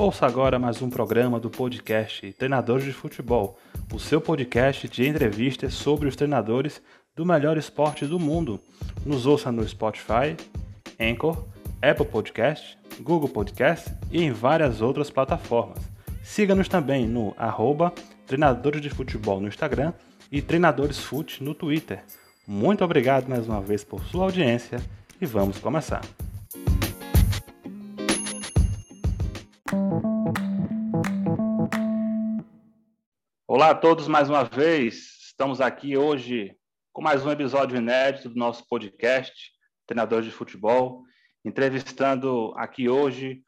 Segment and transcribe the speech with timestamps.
[0.00, 3.58] Ouça agora mais um programa do podcast Treinadores de Futebol,
[3.92, 6.80] o seu podcast de entrevistas sobre os treinadores
[7.14, 8.58] do melhor esporte do mundo.
[9.04, 10.34] Nos ouça no Spotify,
[10.98, 11.44] Anchor,
[11.82, 15.80] Apple Podcast, Google Podcast e em várias outras plataformas.
[16.22, 17.92] Siga-nos também no arroba
[18.26, 19.92] Treinadores de Futebol no Instagram
[20.32, 22.02] e Treinadores Fute no Twitter.
[22.48, 24.80] Muito obrigado mais uma vez por sua audiência
[25.20, 26.00] e vamos começar.
[33.60, 35.18] Olá a todos mais uma vez.
[35.26, 36.56] Estamos aqui hoje
[36.94, 39.52] com mais um episódio inédito do nosso podcast
[39.86, 41.02] Treinadores de Futebol,
[41.44, 43.42] entrevistando aqui hoje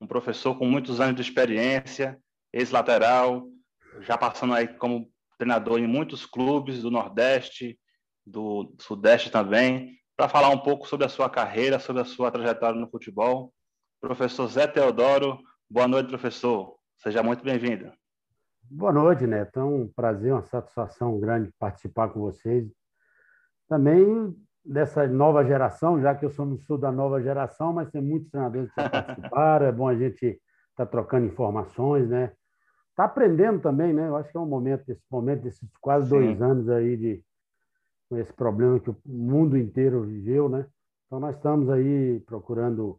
[0.00, 2.18] um professor com muitos anos de experiência,
[2.52, 3.46] ex-lateral,
[4.00, 7.78] já passando aí como treinador em muitos clubes do Nordeste,
[8.26, 12.80] do Sudeste também, para falar um pouco sobre a sua carreira, sobre a sua trajetória
[12.80, 13.54] no futebol.
[14.00, 15.38] Professor Zé Teodoro,
[15.70, 16.76] boa noite, professor.
[16.98, 18.01] Seja muito bem-vindo.
[18.74, 19.60] Boa noite, Neto.
[19.60, 22.72] É um prazer, uma satisfação grande participar com vocês.
[23.68, 24.34] Também
[24.64, 28.72] dessa nova geração, já que eu sou, sou da nova geração, mas tem muitos treinadores
[28.72, 29.66] que já participaram.
[29.66, 30.40] é bom a gente estar
[30.74, 32.32] tá trocando informações, né?
[32.88, 34.08] Está aprendendo também, né?
[34.08, 36.16] Eu acho que é um momento, esse momento, desses quase Sim.
[36.16, 37.22] dois anos aí de
[38.08, 40.64] com esse problema que o mundo inteiro viveu, né?
[41.06, 42.98] Então nós estamos aí procurando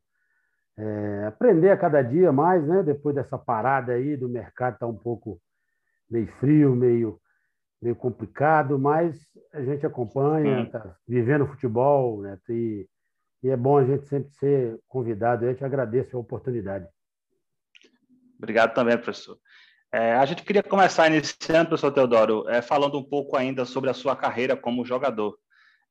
[0.78, 2.84] é, aprender a cada dia mais, né?
[2.84, 5.42] Depois dessa parada aí do mercado tá um pouco
[6.14, 7.20] meio frio, meio,
[7.82, 9.20] meio complicado, mas
[9.52, 12.38] a gente acompanha, está vivendo futebol, né?
[12.50, 12.88] E,
[13.42, 15.44] e é bom a gente sempre ser convidado.
[15.44, 16.88] Eu te agradeço a oportunidade.
[18.38, 19.38] Obrigado também, professor.
[19.92, 23.94] É, a gente queria começar iniciando, professor Teodoro, é, falando um pouco ainda sobre a
[23.94, 25.36] sua carreira como jogador.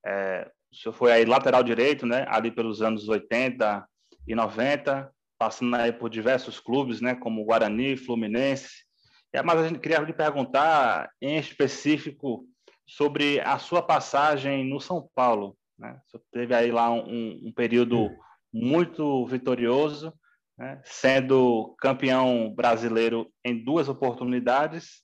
[0.06, 3.87] É, o senhor foi aí lateral direito, né, ali pelos anos 80
[4.27, 8.84] e 90, passando aí por diversos clubes, né, como Guarani, Fluminense,
[9.32, 12.47] é, mas a gente queria lhe perguntar, em específico,
[12.87, 15.56] sobre a sua passagem no São Paulo.
[15.78, 15.98] Né?
[16.06, 18.10] Você teve aí lá um, um período
[18.53, 20.12] muito vitorioso,
[20.59, 20.81] né?
[20.84, 25.03] sendo campeão brasileiro em duas oportunidades.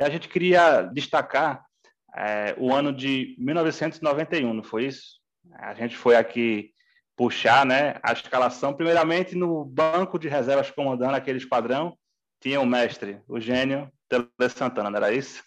[0.00, 1.64] E a gente queria destacar
[2.16, 5.20] é, o ano de 1991, não foi isso?
[5.58, 6.70] A gente foi aqui
[7.16, 11.96] puxar né, a escalação, primeiramente no banco de reservas comandando aquele esquadrão,
[12.40, 15.42] tinha o mestre, o gênio, Tele Santana, não era isso?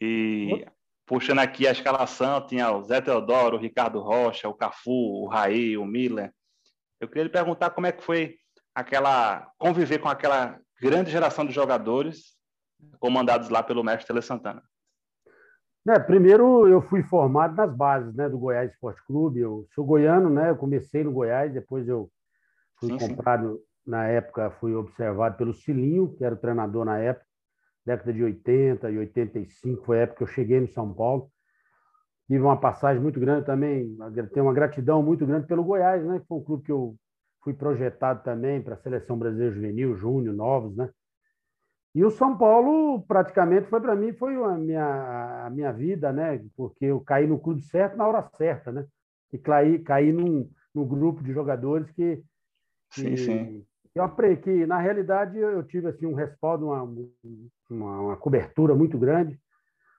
[0.00, 0.66] E
[1.06, 5.76] puxando aqui a escalação, tinha o Zé Teodoro, o Ricardo Rocha, o Cafu, o Raí,
[5.76, 6.32] o Miller.
[7.00, 8.36] Eu queria lhe perguntar como é que foi
[8.74, 12.36] aquela conviver com aquela grande geração de jogadores
[13.00, 14.62] comandados lá pelo mestre Tele Santana.
[15.88, 19.40] É, primeiro eu fui formado nas bases né, do Goiás Esporte Clube.
[19.40, 20.50] Eu sou goiano, né?
[20.50, 22.10] Eu comecei no Goiás, depois eu
[22.78, 26.98] fui sim, comprado sim na época fui observado pelo Cilinho, que era o treinador na
[26.98, 27.26] época,
[27.86, 31.30] década de 80 e 85, foi a época que eu cheguei no São Paulo.
[32.26, 33.96] Tive uma passagem muito grande também,
[34.34, 36.94] tenho uma gratidão muito grande pelo Goiás, né, que foi um clube que eu
[37.42, 40.90] fui projetado também para a seleção brasileira juvenil, júnior, novos, né?
[41.94, 46.44] E o São Paulo praticamente foi para mim foi a minha a minha vida, né?
[46.54, 48.84] Porque eu caí no clube certo na hora certa, né?
[49.32, 52.22] E caí caí num, num grupo de jogadores que,
[52.90, 58.00] que sim, sim eu aprendi que, na realidade, eu tive assim, um respaldo, uma, uma,
[58.00, 59.38] uma, cobertura muito grande.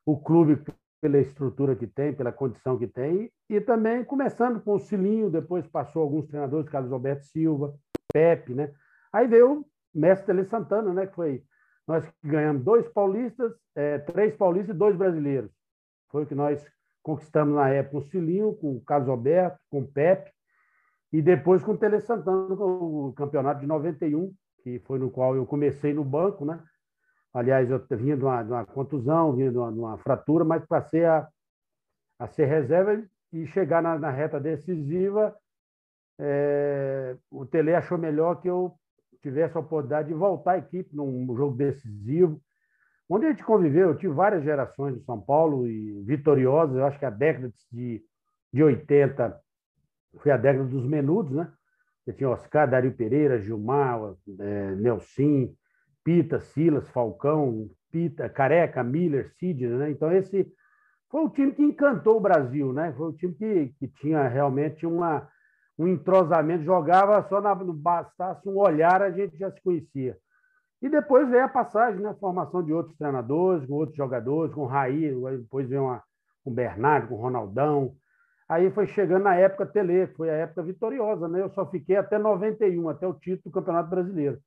[0.05, 0.61] O clube,
[1.01, 5.67] pela estrutura que tem, pela condição que tem, e também começando com o Cilinho, depois
[5.67, 7.73] passou alguns treinadores, Carlos Alberto Silva,
[8.11, 8.71] Pepe, né?
[9.11, 11.07] Aí veio o mestre Tele Santana, né?
[11.07, 11.43] Que foi
[11.89, 15.49] nós ganhamos dois paulistas, é, três paulistas e dois brasileiros.
[16.11, 16.63] Foi o que nós
[17.01, 20.31] conquistamos na época, o Cilinho, com o Carlos Alberto, com o Pepe,
[21.11, 24.31] e depois com o Tele Santana, o campeonato de 91,
[24.61, 26.61] que foi no qual eu comecei no banco, né?
[27.33, 30.65] Aliás, eu vinha de uma, de uma contusão, vinha de uma, de uma, fratura, mas
[30.65, 31.27] passei a,
[32.19, 35.35] a ser reserva e chegar na, na reta decisiva.
[36.19, 38.75] É, o Tele achou melhor que eu
[39.21, 42.41] tivesse a oportunidade de voltar à equipe num jogo decisivo,
[43.07, 43.89] onde a gente conviveu.
[43.89, 46.77] Eu tive várias gerações de São Paulo e vitoriosas.
[46.77, 48.03] Eu acho que a década de,
[48.51, 49.39] de 80
[50.17, 51.51] foi a década dos menudos, né?
[52.03, 55.53] Você tinha Oscar, Dario Pereira, Gilmar, é, Nelson,
[56.03, 59.91] Pita, Silas, Falcão, Pita, Careca, Miller, Sidney, né?
[59.91, 60.51] Então esse
[61.09, 62.93] foi o time que encantou o Brasil, né?
[62.97, 65.27] Foi o time que, que tinha realmente uma,
[65.77, 70.17] um entrosamento, jogava só na, bastasse um olhar, a gente já se conhecia.
[70.81, 72.09] E depois veio a passagem, né?
[72.09, 76.01] A formação de outros treinadores, com outros jogadores, com o Raí, depois veio uma,
[76.43, 77.95] com o Bernardo, com o Ronaldão,
[78.49, 81.41] Aí foi chegando na época Tele, que foi a época vitoriosa, né?
[81.41, 84.39] Eu só fiquei até 91, até o título do Campeonato Brasileiro.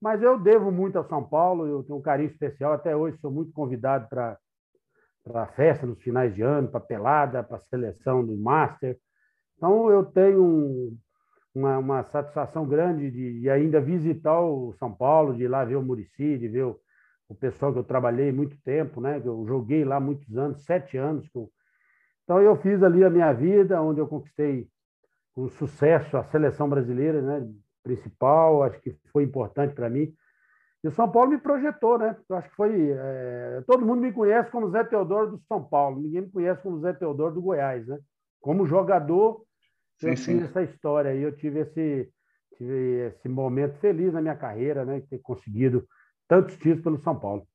[0.00, 3.30] Mas eu devo muito ao São Paulo, eu tenho um carinho especial, até hoje sou
[3.30, 4.38] muito convidado para
[5.24, 8.98] para festa nos finais de ano, para pelada, para seleção do Master.
[9.56, 10.98] Então eu tenho um,
[11.54, 15.76] uma, uma, satisfação grande de, de, ainda visitar o São Paulo, de ir lá ver
[15.76, 16.80] o Murici, de ver o,
[17.28, 19.20] o pessoal que eu trabalhei muito tempo, né?
[19.20, 21.28] Que eu joguei lá muitos anos, sete anos.
[21.34, 21.48] Eu...
[22.32, 24.66] Então eu fiz ali a minha vida, onde eu conquistei
[25.34, 27.46] com sucesso a seleção brasileira, né?
[27.82, 30.14] Principal, acho que foi importante para mim.
[30.82, 32.16] E o São Paulo me projetou, né?
[32.26, 32.90] Eu acho que foi.
[32.90, 33.62] É...
[33.66, 36.94] Todo mundo me conhece como Zé Teodoro do São Paulo, ninguém me conhece como Zé
[36.94, 37.98] Teodoro do Goiás, né?
[38.40, 39.44] Como jogador,
[40.00, 40.32] sim, eu sim.
[40.32, 42.10] tive essa história aí, eu tive esse,
[42.56, 45.02] tive esse momento feliz na minha carreira, né?
[45.10, 45.86] Ter conseguido
[46.26, 47.46] tantos títulos pelo São Paulo.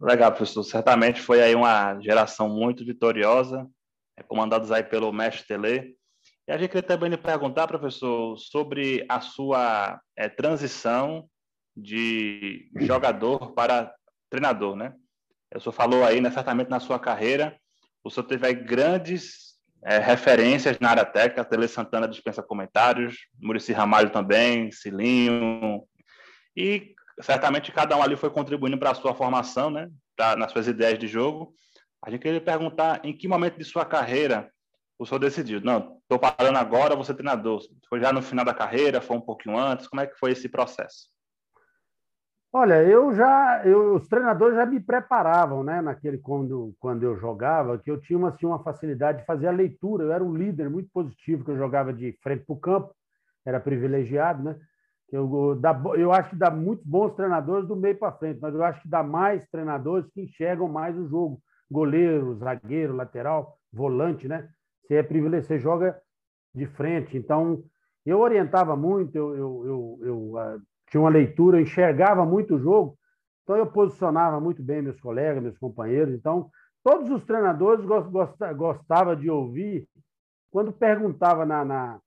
[0.00, 0.62] Legal, professor.
[0.62, 3.66] Certamente foi aí uma geração muito vitoriosa,
[4.28, 5.96] comandados aí pelo mestre Tele.
[6.46, 11.28] E a gente queria também lhe perguntar, professor, sobre a sua é, transição
[11.76, 13.92] de jogador para
[14.30, 14.94] treinador, né?
[15.54, 17.58] O senhor falou aí, né, certamente na sua carreira,
[18.04, 23.72] o senhor teve aí grandes é, referências na área técnica, Tele Santana dispensa comentários, Murici
[23.72, 25.82] Ramalho também, Cilinho,
[26.56, 30.66] e certamente cada um ali foi contribuindo para a sua formação, né, pra, nas suas
[30.66, 31.54] ideias de jogo.
[32.04, 34.50] A gente queria perguntar em que momento de sua carreira
[34.98, 37.60] o senhor decidiu, não, estou parando agora, vou ser treinador.
[37.88, 39.86] Foi já no final da carreira, foi um pouquinho antes?
[39.86, 41.08] Como é que foi esse processo?
[42.52, 47.78] Olha, eu já, eu, os treinadores já me preparavam, né, naquele quando, quando eu jogava,
[47.78, 50.04] que eu tinha uma, assim, uma facilidade de fazer a leitura.
[50.04, 52.94] Eu era um líder muito positivo, que eu jogava de frente para o campo,
[53.46, 54.56] era privilegiado, né?
[55.10, 58.62] Eu, dá, eu acho que dá muitos bons treinadores do meio para frente, mas eu
[58.62, 61.40] acho que dá mais treinadores que enxergam mais o jogo.
[61.70, 64.48] Goleiro, zagueiro, lateral, volante, né?
[64.82, 66.00] Você é privilegiado, você joga
[66.54, 67.16] de frente.
[67.16, 67.62] Então,
[68.04, 72.98] eu orientava muito, eu, eu, eu, eu uh, tinha uma leitura, enxergava muito o jogo,
[73.42, 76.14] então eu posicionava muito bem meus colegas, meus companheiros.
[76.14, 76.50] Então,
[76.82, 77.84] todos os treinadores
[78.56, 79.86] gostavam de ouvir
[80.50, 82.00] quando perguntava na, na,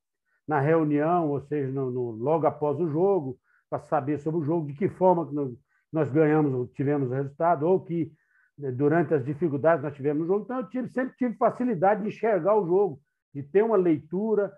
[0.51, 3.39] na reunião, ou seja, no, no, logo após o jogo,
[3.69, 5.49] para saber sobre o jogo, de que forma que nós,
[5.93, 8.11] nós ganhamos, tivemos o resultado, ou que
[8.57, 10.43] né, durante as dificuldades nós tivemos no jogo.
[10.43, 12.99] Então, eu tive, sempre tive facilidade de enxergar o jogo,
[13.33, 14.51] de ter uma leitura,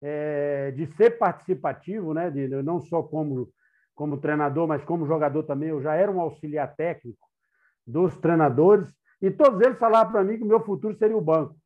[0.00, 2.30] é, de ser participativo, né?
[2.30, 3.48] de, não só como,
[3.96, 5.70] como treinador, mas como jogador também.
[5.70, 7.26] Eu já era um auxiliar técnico
[7.84, 8.88] dos treinadores,
[9.20, 11.56] e todos eles falavam para mim que o meu futuro seria o banco,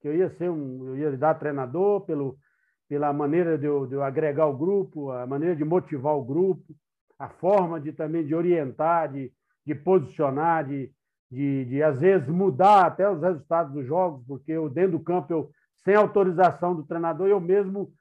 [0.00, 2.38] que eu ia ser um, eu ia dar treinador pelo,
[2.88, 6.74] pela maneira de eu, de eu agregar o grupo, a maneira de motivar o grupo,
[7.18, 9.32] a forma de também de orientar, de,
[9.64, 10.92] de posicionar, de,
[11.30, 15.32] de, de, às vezes, mudar até os resultados dos jogos, porque eu, dentro do campo,
[15.32, 15.50] eu,
[15.84, 17.92] sem autorização do treinador, eu mesmo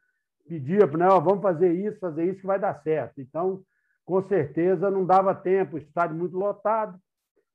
[0.47, 3.19] pedia, né, oh, vamos fazer isso, fazer isso que vai dar certo.
[3.19, 3.61] Então,
[4.05, 6.99] com certeza, não dava tempo, estádio muito lotado,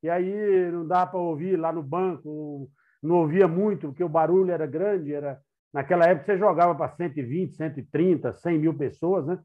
[0.02, 2.68] e aí não dá para ouvir lá no banco,
[3.02, 5.40] não ouvia muito, porque o barulho era grande, era
[5.72, 9.38] naquela época você jogava para 120, 130, 100 mil pessoas, né?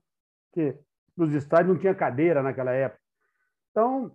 [0.51, 0.77] Porque
[1.15, 3.01] nos estádios não tinha cadeira naquela época.
[3.71, 4.11] Então,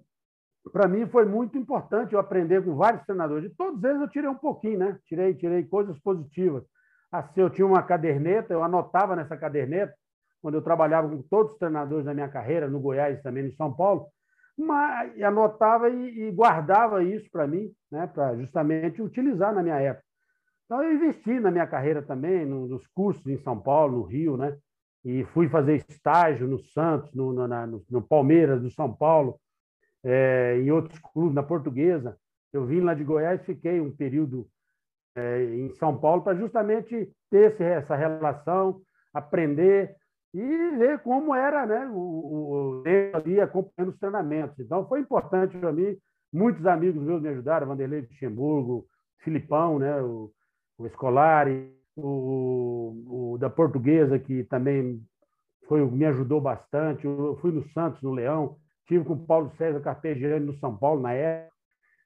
[0.73, 3.51] para mim foi muito importante eu aprender com vários treinadores.
[3.51, 4.99] De todos eles eu tirei um pouquinho, né?
[5.07, 6.65] Tirei, tirei coisas positivas.
[7.11, 9.95] Assim, eu tinha uma caderneta, eu anotava nessa caderneta,
[10.41, 13.75] quando eu trabalhava com todos os treinadores da minha carreira, no Goiás também, em São
[13.75, 14.07] Paulo,
[14.57, 18.07] mas anotava e, e guardava isso para mim, né?
[18.07, 20.10] Para justamente utilizar na minha época.
[20.71, 24.57] Então eu investi na minha carreira também, nos cursos em São Paulo, no Rio, né?
[25.05, 29.37] E fui fazer estágio no Santos, no, no, no, Palmeiras, do São Paulo
[30.05, 32.17] é, em outros clubes, na Portuguesa.
[32.53, 34.47] Eu vim lá de Goiás, fiquei um período
[35.17, 38.81] é, em São Paulo para justamente ter esse, essa relação,
[39.13, 39.97] aprender
[40.33, 44.61] e ver como era né, o, o, ali acompanhando os treinamentos.
[44.61, 45.97] Então, foi importante para mim.
[46.33, 48.87] Muitos amigos meus me ajudaram, Vanderlei Luxemburgo,
[49.19, 50.31] Filipão, né, o,
[50.81, 55.01] o Escolari, o, o, da Portuguesa, que também
[55.69, 57.07] foi, me ajudou bastante.
[57.07, 58.57] Eu fui no Santos, no Leão,
[58.91, 61.55] Tive com o Paulo César Carpegiani no São Paulo na época.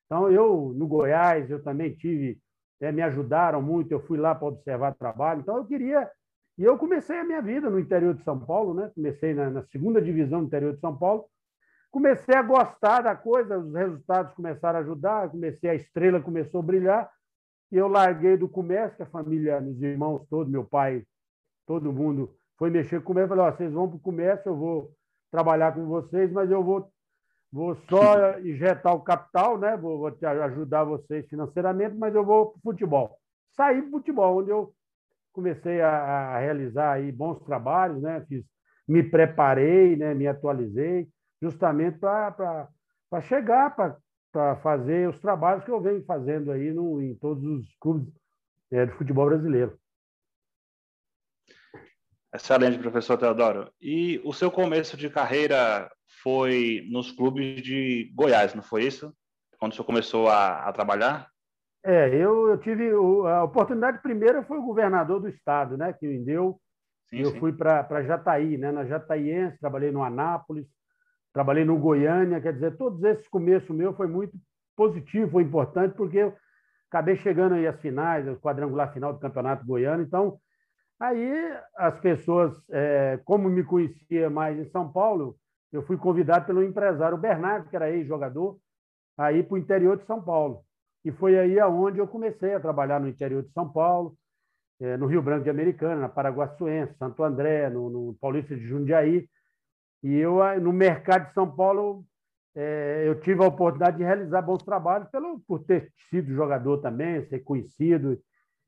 [0.04, 2.38] Então, eu, no Goiás, eu também tive,
[2.78, 5.40] é, me ajudaram muito, eu fui lá para observar trabalho.
[5.40, 6.10] Então, eu queria.
[6.58, 8.92] E eu comecei a minha vida no interior de São Paulo, né?
[8.94, 11.24] comecei na, na segunda divisão do interior de São Paulo.
[11.90, 16.64] Comecei a gostar da coisa, os resultados começaram a ajudar, comecei, a estrela começou a
[16.64, 17.10] brilhar.
[17.74, 21.04] E eu larguei do comércio, que a família, meus irmãos todos, meu pai,
[21.66, 23.30] todo mundo foi mexer com o comércio.
[23.30, 24.92] Falei: oh, vocês vão para o comércio, eu vou
[25.28, 26.88] trabalhar com vocês, mas eu vou,
[27.50, 29.76] vou só injetar o capital, né?
[29.76, 33.18] Vou, vou te ajudar vocês financeiramente, mas eu vou para o futebol.
[33.56, 34.72] Saí para futebol, onde eu
[35.32, 38.24] comecei a, a, realizar aí bons trabalhos, né?
[38.28, 38.44] Fiz,
[38.86, 40.14] me preparei, né?
[40.14, 41.08] Me atualizei,
[41.42, 42.68] justamente para
[43.22, 43.96] chegar, para
[44.62, 48.12] fazer os trabalhos que eu venho fazendo aí no, em todos os clubes
[48.70, 49.78] é, do futebol brasileiro.
[52.34, 53.70] Excelente, professor Teodoro.
[53.80, 55.88] E o seu começo de carreira
[56.22, 59.14] foi nos clubes de Goiás, não foi isso?
[59.56, 61.28] Quando o senhor começou a, a trabalhar?
[61.84, 62.90] É, eu, eu tive
[63.28, 66.58] a oportunidade primeira foi o governador do estado, né, que me deu.
[67.08, 67.38] Sim, eu sim.
[67.38, 70.66] fui para Jataí, né, na Jataiense, trabalhei no Anápolis,
[71.34, 74.32] trabalhei no Goiânia, quer dizer, todos esses começos meu foi muito
[74.74, 76.34] positivo, foi importante porque eu
[76.88, 80.40] acabei chegando aí às finais, ao quadrangular final do Campeonato Goiano, então
[80.98, 85.36] Aí as pessoas, é, como me conhecia mais em São Paulo,
[85.72, 88.58] eu fui convidado pelo empresário Bernardo, que era ex-jogador,
[89.18, 90.62] a ir para o interior de São Paulo.
[91.04, 94.16] E foi aí aonde eu comecei a trabalhar no interior de São Paulo,
[94.80, 99.28] é, no Rio Branco de Americana, na Paraguaçuense, Santo André, no, no Paulista de Jundiaí.
[100.04, 102.04] E eu, no mercado de São Paulo,
[102.54, 107.24] é, eu tive a oportunidade de realizar bons trabalhos pelo, por ter sido jogador também,
[107.24, 108.20] ser conhecido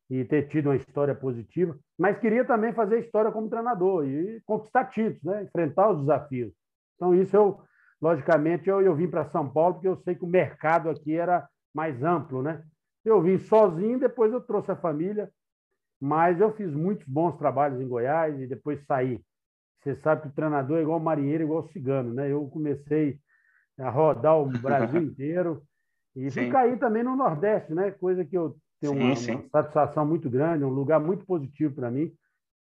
[0.09, 4.87] e ter tido uma história positiva, mas queria também fazer história como treinador e conquistar
[4.87, 5.43] títulos, né?
[5.43, 6.55] enfrentar os desafios.
[6.95, 7.61] Então, isso eu,
[8.01, 11.47] logicamente, eu, eu vim para São Paulo porque eu sei que o mercado aqui era
[11.75, 12.43] mais amplo.
[12.43, 12.63] Né?
[13.05, 15.31] Eu vim sozinho, depois eu trouxe a família,
[16.01, 19.21] mas eu fiz muitos bons trabalhos em Goiás e depois saí.
[19.87, 22.13] Você sabe que o treinador é igual marinheiro, igual cigano.
[22.13, 22.33] Né?
[22.33, 23.21] Eu comecei
[23.79, 25.63] a rodar o Brasil inteiro
[26.17, 27.93] e fui cair também no Nordeste, né?
[27.93, 29.35] coisa que eu tem sim, uma, sim.
[29.37, 32.13] uma, satisfação muito grande, um lugar muito positivo para mim.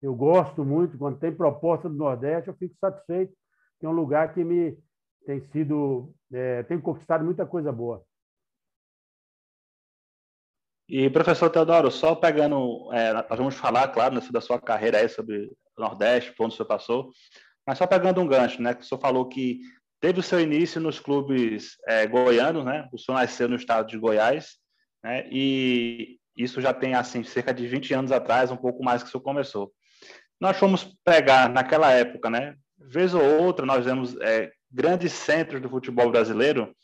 [0.03, 3.33] Eu gosto muito, quando tem proposta do Nordeste, eu fico satisfeito,
[3.81, 4.77] é um lugar que me
[5.25, 8.05] tem sido, é, tem conquistado muita coisa boa.
[10.89, 15.51] E, professor Teodoro, só pegando, é, nós vamos falar, claro, da sua carreira aí sobre
[15.79, 17.11] Nordeste, por onde o senhor passou,
[17.67, 19.61] mas só pegando um gancho, né, que o senhor falou que
[20.01, 23.99] teve o seu início nos clubes é, goianos, né, o senhor nasceu no estado de
[23.99, 24.57] Goiás,
[25.03, 25.27] né?
[25.31, 29.21] E isso já tem assim cerca de 20 anos atrás, um pouco mais que isso
[29.21, 29.73] começou.
[30.41, 32.57] Nós fomos pegar naquela época, né?
[32.79, 36.75] Vez ou outra nós vemos é, grandes centros do futebol brasileiro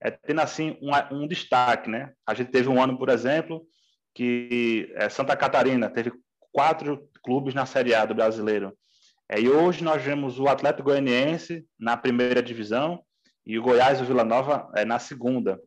[0.00, 2.12] é, tendo assim um, um, destaque, né?
[2.26, 3.66] A gente teve um ano, por exemplo,
[4.14, 6.12] que é, Santa Catarina teve
[6.52, 8.72] quatro clubes na Série A do brasileiro.
[9.28, 13.02] É, e hoje nós vemos o Atlético Goianiense na primeira divisão
[13.44, 15.60] e o Goiás e o Vila Nova é, na segunda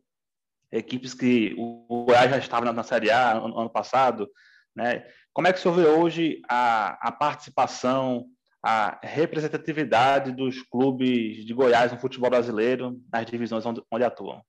[0.72, 4.28] equipes que o Goiás já estava na, na Série A ano, ano, passado,
[4.74, 5.06] né?
[5.32, 8.26] Como é que o senhor vê hoje a, a participação,
[8.60, 14.42] a representatividade dos clubes de Goiás no futebol brasileiro, nas divisões onde, onde atuam?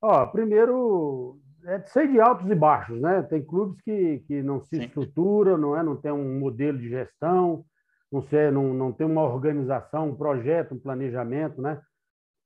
[0.00, 3.22] Ó, primeiro, é sei de altos e baixos, né?
[3.22, 4.84] Tem clubes que, que não se Sim.
[4.84, 5.82] estruturam, não é?
[5.82, 7.64] Não tem um modelo de gestão,
[8.10, 11.80] não, sei, não, não tem uma organização, um projeto, um planejamento, né?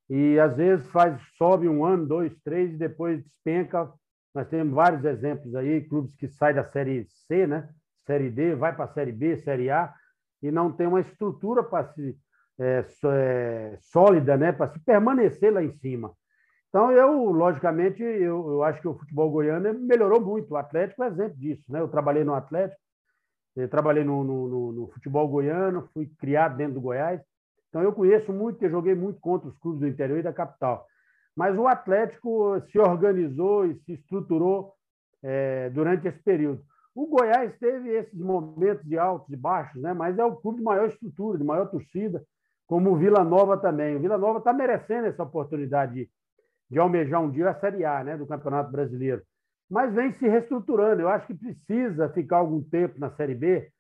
[0.09, 3.93] e às vezes faz sobe um ano, dois, três e depois despenca.
[4.35, 7.69] Nós temos vários exemplos aí, clubes que saem da série C, né?
[8.07, 9.93] Série D, vai para a série B, série A
[10.43, 12.17] e não tem uma estrutura para se
[12.59, 14.53] é, é, sólida, né?
[14.53, 16.13] Para se permanecer lá em cima.
[16.77, 20.53] Então eu, logicamente, eu, eu acho que o futebol goiano melhorou muito.
[20.53, 21.81] O Atlético é exemplo disso, né?
[21.81, 22.79] Eu trabalhei no Atlético,
[23.71, 27.23] trabalhei no, no, no, no futebol goiano, fui criado dentro do Goiás
[27.77, 30.87] então, eu conheço muito, porque joguei muito contra os clubes do interior e da capital.
[31.37, 34.73] Mas o Atlético se organizou e se estruturou
[35.23, 36.63] é, durante esse período.
[36.95, 39.93] O Goiás teve esses momentos de altos e baixos, né?
[39.93, 42.25] mas é o clube de maior estrutura, de maior torcida,
[42.67, 43.95] como o Vila Nova também.
[43.95, 46.09] O Vila Nova está merecendo essa oportunidade
[46.71, 48.17] de, almejar um dia a Série A né?
[48.17, 49.23] do Campeonato Brasileiro.
[49.69, 51.03] Mas vem se reestruturando.
[51.03, 53.71] Eu acho que precisa ficar algum tempo na Série B,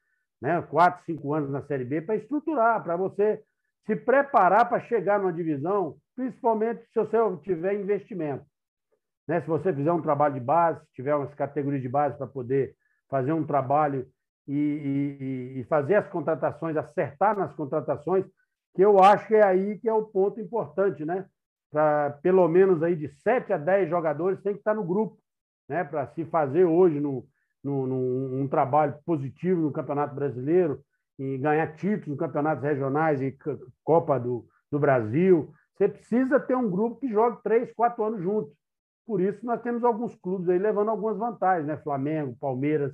[0.40, 0.60] né?
[0.62, 3.42] quatro, cinco anos na Série B, para estruturar, para você
[3.86, 8.44] se preparar para chegar numa divisão, principalmente se você tiver investimento.
[9.26, 9.40] Né?
[9.40, 12.74] Se você fizer um trabalho de base, tiver umas categorias de base para poder
[13.08, 14.06] fazer um trabalho
[14.46, 18.24] e, e, e, fazer as contratações, acertar nas contratações,
[18.74, 21.26] que eu acho que é aí que é o ponto importante, né?
[21.70, 25.18] Para pelo menos aí de 7 a 10 jogadores tem que estar no grupo,
[25.68, 25.84] né?
[25.84, 27.26] Para se fazer hoje no,
[27.62, 30.80] no, num, um trabalho positivo no Campeonato Brasileiro,
[31.18, 33.36] e ganhar títulos em campeonatos regionais e
[33.82, 35.52] Copa do, do Brasil.
[35.74, 38.52] Você precisa ter um grupo que jogue três, quatro anos juntos.
[39.06, 41.76] Por isso, nós temos alguns clubes aí levando algumas vantagens, né?
[41.78, 42.92] Flamengo, Palmeiras,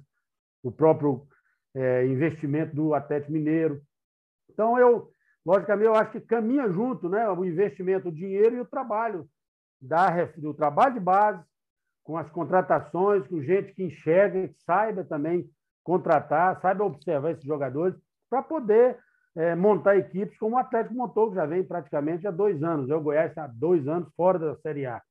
[0.62, 1.26] o próprio
[1.74, 3.80] é, investimento do Atlético Mineiro.
[4.50, 5.11] Então, eu,
[5.44, 9.28] logicamente, eu acho que caminha junto né, o investimento, o dinheiro e o trabalho
[9.80, 11.42] da, do trabalho de base,
[12.04, 15.48] com as contratações, com gente que enxerga, que saiba também
[15.82, 17.96] contratar, saiba observar esses jogadores,
[18.30, 18.98] para poder
[19.36, 22.90] é, montar equipes como o Atlético montou, que já vem praticamente há dois anos.
[22.90, 25.02] O Goiás há dois anos fora da Série A,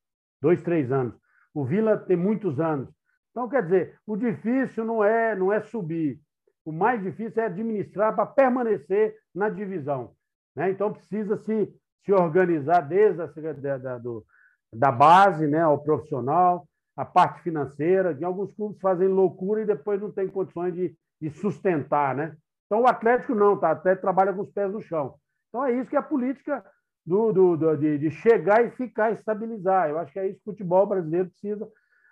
[0.41, 1.15] dois, três anos.
[1.53, 2.89] O Vila tem muitos anos.
[3.31, 6.19] Então, quer dizer, o difícil não é, não é subir.
[6.63, 10.13] O mais difícil é administrar para permanecer na divisão.
[10.55, 10.71] Né?
[10.71, 14.25] Então, precisa se, se organizar desde a, da, da, do,
[14.73, 20.01] da base né, ao profissional, a parte financeira, que alguns clubes fazem loucura e depois
[20.01, 22.15] não tem condições de, de sustentar.
[22.15, 22.35] Né?
[22.65, 23.69] Então, o Atlético não, tá?
[23.69, 25.15] o Atlético trabalha com os pés no chão.
[25.49, 26.63] Então, é isso que é a política
[27.05, 29.89] do, do, do de, de, chegar e ficar, estabilizar.
[29.89, 31.67] Eu acho que é isso que o futebol brasileiro precisa,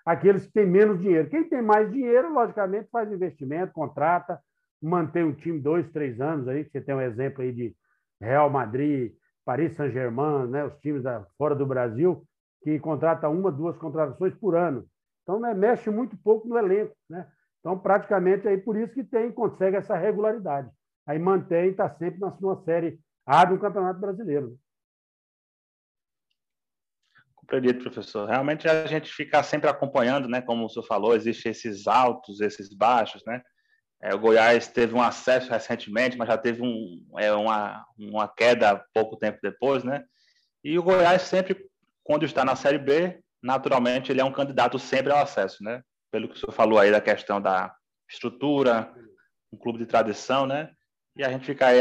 [0.05, 1.29] aqueles que têm menos dinheiro.
[1.29, 4.39] Quem tem mais dinheiro, logicamente, faz investimento, contrata,
[4.81, 7.75] mantém um time dois, três anos aí, você tem um exemplo aí de
[8.21, 9.13] Real Madrid,
[9.45, 12.25] Paris Saint-Germain, né, os times da, fora do Brasil,
[12.61, 14.85] que contrata uma, duas contratações por ano.
[15.23, 16.95] Então, né, mexe muito pouco no elenco.
[17.09, 17.27] Né?
[17.59, 20.69] Então, praticamente, aí por isso que tem, consegue essa regularidade.
[21.07, 24.57] Aí mantém está sempre na sua série A do Campeonato Brasileiro.
[27.35, 28.27] Compreendido, professor.
[28.27, 30.39] Realmente a gente fica sempre acompanhando, né?
[30.39, 33.41] Como o senhor falou, existem esses altos, esses baixos, né?
[34.01, 38.83] É, o Goiás teve um acesso recentemente, mas já teve um, é, uma, uma queda
[38.93, 40.03] pouco tempo depois, né?
[40.63, 41.69] E o Goiás sempre
[42.03, 45.83] quando está na Série B, naturalmente ele é um candidato sempre ao acesso, né?
[46.11, 47.73] Pelo que o senhor falou aí da questão da
[48.09, 48.91] estrutura,
[49.51, 50.71] um clube de tradição, né?
[51.15, 51.79] E a gente fica aí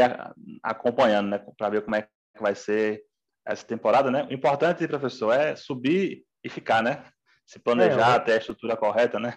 [0.61, 1.43] acompanhando, né?
[1.57, 2.09] Para ver como é que
[2.41, 3.01] vai ser
[3.45, 4.27] essa temporada, né?
[4.29, 7.03] O importante, professor, é subir e ficar, né?
[7.45, 9.35] Se planejar, é, ter a estrutura correta, né?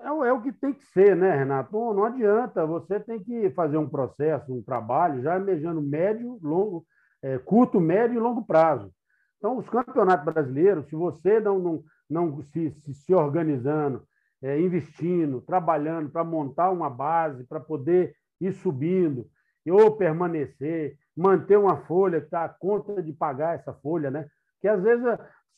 [0.00, 1.72] É, é, o que tem que ser, né, Renato?
[1.72, 6.86] Não, adianta, você tem que fazer um processo, um trabalho, já almejando médio, longo,
[7.22, 8.92] é, curto, médio e longo prazo.
[9.38, 14.02] Então, os campeonatos brasileiros, se você não, não, não se, se, se organizando,
[14.42, 19.26] é, investindo, trabalhando para montar uma base, para poder ir subindo,
[19.70, 24.26] ou permanecer, manter uma folha que está a conta de pagar essa folha, né?
[24.60, 25.04] que às vezes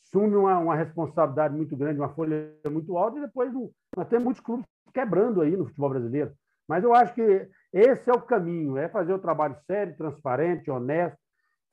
[0.03, 4.25] assume uma, uma responsabilidade muito grande, uma folha muito alta, e depois não, nós temos
[4.25, 6.33] muitos clubes quebrando aí no futebol brasileiro.
[6.67, 11.17] Mas eu acho que esse é o caminho, é fazer o trabalho sério, transparente, honesto,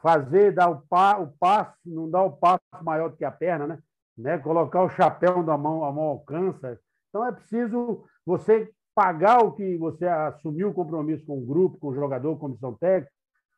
[0.01, 3.67] fazer, dar o, pa, o passo, não dar o passo maior do que a perna,
[3.67, 3.79] né?
[4.17, 4.39] né?
[4.39, 6.79] Colocar o chapéu da mão, a mão alcança.
[7.09, 11.89] Então é preciso você pagar o que você assumiu o compromisso com o grupo, com
[11.89, 13.13] o jogador, com a comissão técnica,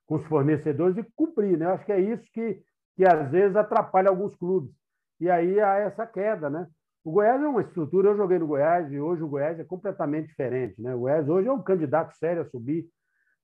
[0.07, 1.67] com os fornecedores e cumprir, né?
[1.67, 2.63] Eu acho que é isso que,
[2.97, 4.71] que às vezes atrapalha alguns clubes.
[5.19, 6.67] E aí há essa queda, né?
[7.03, 10.29] O Goiás é uma estrutura, eu joguei no Goiás e hoje o Goiás é completamente
[10.29, 10.95] diferente, né?
[10.95, 12.87] O Goiás hoje é um candidato sério a subir,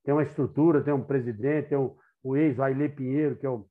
[0.05, 3.67] tem uma estrutura, tem um presidente, tem um, o ex-Ailê Pinheiro, que é, o,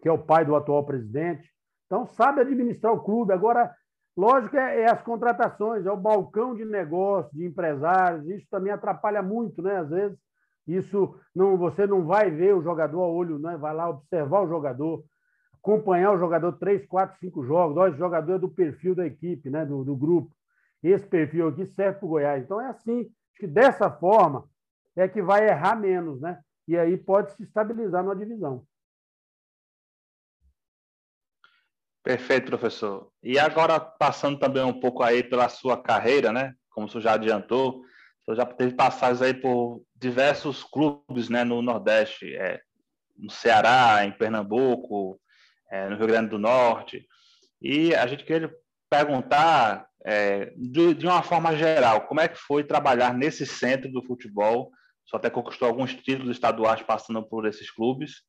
[0.00, 1.50] que é o pai do atual presidente.
[1.86, 3.32] Então, sabe administrar o clube.
[3.32, 3.74] Agora,
[4.16, 8.26] lógico, é, é as contratações, é o balcão de negócio, de empresários.
[8.26, 9.76] Isso também atrapalha muito, né?
[9.76, 10.18] Às vezes,
[10.66, 13.56] isso não, você não vai ver o jogador a olho, né?
[13.56, 15.04] vai lá observar o jogador,
[15.62, 17.76] acompanhar o jogador três, quatro, cinco jogos.
[17.76, 19.64] O jogador é do perfil da equipe, né?
[19.64, 20.34] do, do grupo.
[20.82, 22.42] Esse perfil aqui serve para o Goiás.
[22.42, 24.48] Então, é assim, acho que dessa forma
[24.96, 26.40] é que vai errar menos, né?
[26.66, 28.66] e aí pode se estabilizar na divisão.
[32.02, 33.12] Perfeito, professor.
[33.22, 36.54] E agora, passando também um pouco aí pela sua carreira, né?
[36.70, 37.84] Como o já adiantou,
[38.26, 42.60] o já teve passagens aí por diversos clubes né, no Nordeste, é,
[43.16, 45.20] no Ceará, em Pernambuco,
[45.72, 47.04] é, no Rio Grande do Norte.
[47.60, 48.52] E a gente queria
[48.90, 54.04] perguntar, é, de, de uma forma geral, como é que foi trabalhar nesse centro do
[54.04, 54.70] futebol
[55.04, 58.22] só até conquistou alguns títulos estaduais passando por esses clubes.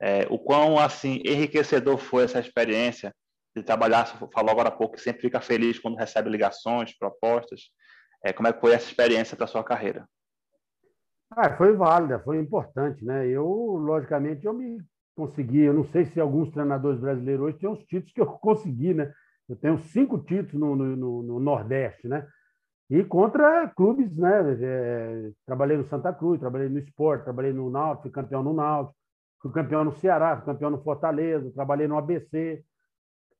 [0.00, 3.14] É, o quão assim enriquecedor foi essa experiência
[3.56, 7.70] de trabalhar, você falou agora há pouco, que sempre fica feliz quando recebe ligações, propostas.
[8.22, 10.06] É, como é que foi essa experiência para sua carreira?
[11.30, 13.26] Ah, foi válida, foi importante, né?
[13.26, 14.78] Eu, logicamente, eu me
[15.16, 18.94] consegui, eu não sei se alguns treinadores brasileiros hoje têm os títulos que eu consegui,
[18.94, 19.12] né?
[19.48, 22.26] Eu tenho cinco títulos no, no, no Nordeste, né?
[22.90, 24.56] E contra clubes, né?
[24.60, 28.96] É, trabalhei no Santa Cruz, trabalhei no Esporte, trabalhei no Náutico, fui campeão no Náutico,
[29.40, 32.62] fui campeão no Ceará, fui campeão no Fortaleza, trabalhei no ABC.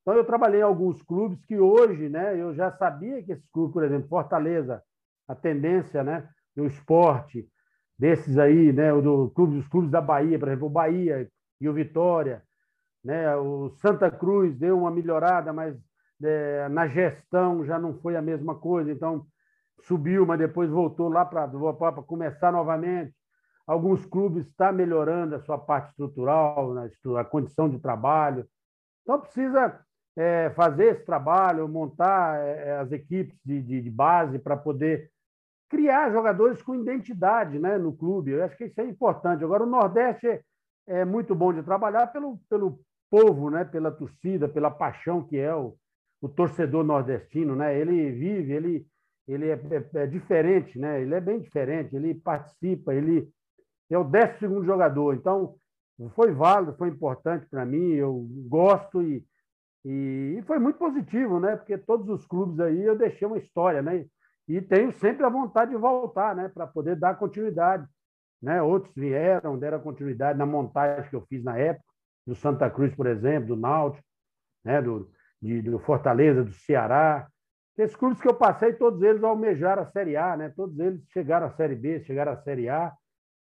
[0.00, 2.40] Então, eu trabalhei em alguns clubes que hoje, né?
[2.40, 4.82] Eu já sabia que esses clubes, por exemplo, Fortaleza,
[5.28, 6.28] a tendência, né?
[6.56, 7.46] O esporte,
[7.98, 8.92] desses aí, né?
[8.92, 11.28] O do clube, os clubes da Bahia, por exemplo, o Bahia
[11.60, 12.42] e o Vitória,
[13.04, 13.34] né?
[13.36, 15.76] O Santa Cruz deu uma melhorada, mas
[16.22, 18.90] é, na gestão já não foi a mesma coisa.
[18.90, 19.26] Então,
[19.82, 21.48] subiu, mas depois voltou lá para
[22.02, 23.14] começar novamente.
[23.66, 26.74] alguns clubes estão tá melhorando a sua parte estrutural,
[27.18, 28.46] a condição de trabalho.
[29.02, 29.80] Então, precisa
[30.16, 35.10] é, fazer esse trabalho, montar é, as equipes de, de, de base para poder
[35.68, 38.30] criar jogadores com identidade né, no clube.
[38.30, 39.44] Eu acho que isso é importante.
[39.44, 40.40] Agora, o Nordeste
[40.86, 45.54] é, muito bom de trabalhar pelo, pelo povo, né, pela torcida, pela paixão que é
[45.54, 45.76] o,
[46.20, 47.54] o torcedor nordestino.
[47.54, 47.78] Né?
[47.78, 48.86] Ele vive, ele,
[49.26, 51.00] ele é, é, é diferente, né?
[51.00, 53.28] ele é bem diferente, ele participa, ele
[53.90, 55.14] é o décimo segundo jogador.
[55.14, 55.56] Então,
[56.14, 59.24] foi válido, foi importante para mim, eu gosto e,
[59.84, 61.56] e, foi muito positivo, né?
[61.56, 64.04] Porque todos os clubes aí eu deixei uma história, né?
[64.48, 66.48] E tenho sempre a vontade de voltar, né?
[66.48, 67.86] Para poder dar continuidade.
[68.46, 68.62] Né?
[68.62, 71.84] Outros vieram, deram continuidade na montagem que eu fiz na época,
[72.24, 74.06] do Santa Cruz, por exemplo, do Náutico,
[74.64, 74.80] né?
[74.80, 75.10] do,
[75.42, 77.26] de, do Fortaleza, do Ceará.
[77.76, 80.52] Esses clubes que eu passei, todos eles almejaram a Série A, né?
[80.54, 82.92] Todos eles chegaram à Série B, chegaram à Série A.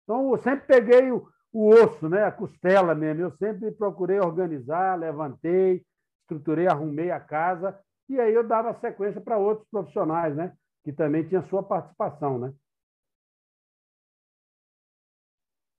[0.03, 2.23] Então, eu sempre peguei o, o osso, né?
[2.23, 3.23] a costela mesmo.
[3.23, 5.83] Eu sempre procurei organizar, levantei,
[6.21, 10.53] estruturei, arrumei a casa, e aí eu dava sequência para outros profissionais, né?
[10.85, 12.39] que também tinham sua participação.
[12.39, 12.53] Né?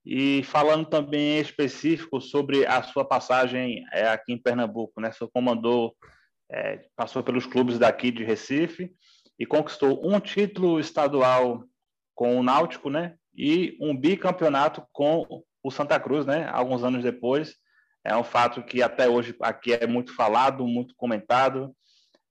[0.04, 5.10] E falando também em específico sobre a sua passagem é, aqui em Pernambuco, né?
[5.10, 5.96] Você comandou,
[6.50, 8.92] é, passou pelos clubes daqui de Recife
[9.38, 11.64] e conquistou um título estadual
[12.14, 13.16] com o Náutico, né?
[13.36, 16.48] e um bicampeonato com o Santa Cruz, né?
[16.52, 17.56] Alguns anos depois.
[18.04, 21.74] É um fato que até hoje aqui é muito falado, muito comentado.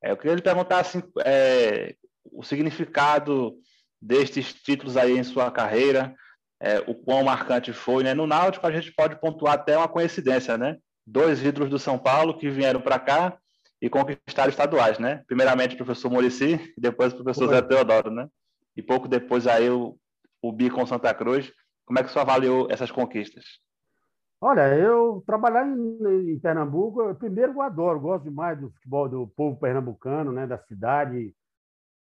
[0.01, 1.95] É, eu queria lhe perguntar assim, é,
[2.31, 3.55] o significado
[4.01, 6.15] destes títulos aí em sua carreira,
[6.63, 8.13] é, o quão marcante foi, né?
[8.13, 10.77] No Náutico a gente pode pontuar até uma coincidência, né?
[11.05, 13.37] Dois ídolos do São Paulo que vieram para cá
[13.81, 15.23] e conquistaram estaduais, né?
[15.27, 18.27] Primeiramente o professor Murici e depois o professor Zé Teodoro, né?
[18.75, 19.97] E pouco depois aí o
[20.43, 21.51] o Bi com Santa Cruz.
[21.85, 23.45] Como é que você avaliou essas conquistas?
[24.41, 29.25] Olha, eu trabalhar em, em Pernambuco, eu, primeiro eu adoro, gosto demais do futebol do
[29.25, 31.33] povo pernambucano, né, da cidade.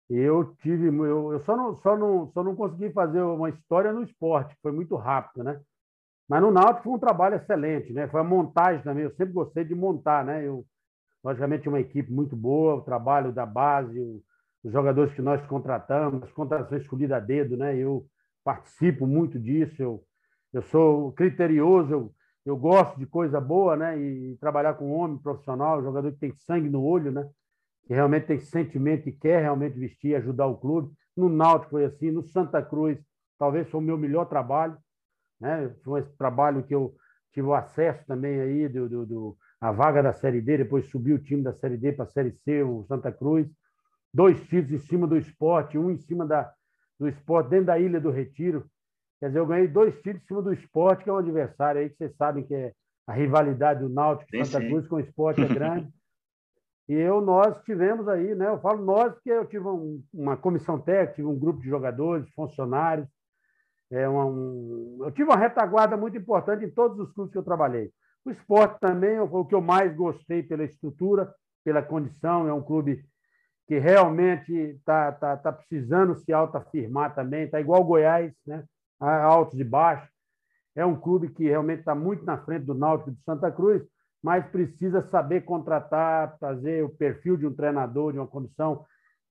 [0.08, 4.02] Eu tive, eu, eu só, não, só, não, só não consegui fazer uma história no
[4.02, 5.60] esporte, foi muito rápido, né?
[6.28, 8.08] Mas no Náutico foi um trabalho excelente, né?
[8.08, 10.46] Foi a montagem também, eu sempre gostei de montar, né?
[10.46, 10.64] Eu,
[11.22, 14.22] logicamente, uma equipe muito boa, o trabalho da base, o,
[14.62, 17.76] os jogadores que nós contratamos, as contratações escolhidas a dedo, né?
[17.76, 18.06] Eu
[18.42, 20.04] participo muito disso, eu,
[20.52, 22.14] eu sou criterioso, eu,
[22.44, 23.98] eu gosto de coisa boa, né?
[23.98, 27.28] E trabalhar com um homem profissional, jogador que tem sangue no olho, né?
[27.86, 30.92] Que realmente tem sentimento e quer realmente vestir e ajudar o clube.
[31.16, 32.98] No Náutico foi assim, no Santa Cruz,
[33.38, 34.76] talvez foi o meu melhor trabalho,
[35.40, 35.72] né?
[35.84, 36.94] Foi esse trabalho que eu
[37.32, 41.16] tive o acesso também aí do, do, do a vaga da Série D, depois subiu
[41.16, 43.48] o time da Série D para a Série C, o Santa Cruz.
[44.12, 46.52] Dois títulos em cima do esporte, um em cima da,
[46.98, 48.66] do esporte dentro da Ilha do Retiro.
[49.18, 51.88] Quer dizer, eu ganhei dois títulos em cima do esporte, que é um adversário aí
[51.88, 52.72] que vocês sabem que é
[53.06, 55.88] a rivalidade do Náutico e Santa Cruz com o esporte é grande.
[56.88, 58.48] E eu, nós tivemos aí, né?
[58.48, 62.28] Eu falo nós porque eu tive um, uma comissão técnica, tive um grupo de jogadores,
[62.34, 63.08] funcionários.
[63.90, 67.90] É um, eu tive uma retaguarda muito importante em todos os clubes que eu trabalhei.
[68.24, 71.32] O esporte também foi o que eu mais gostei pela estrutura,
[71.64, 72.48] pela condição.
[72.48, 73.02] É um clube
[73.66, 78.64] que realmente está tá, tá precisando se autoafirmar também, está igual o Goiás, né?
[79.00, 80.08] altos e baixos.
[80.76, 83.82] É um clube que realmente está muito na frente do Náutico e do Santa Cruz,
[84.24, 88.84] mas precisa saber contratar, fazer o perfil de um treinador, de uma comissão,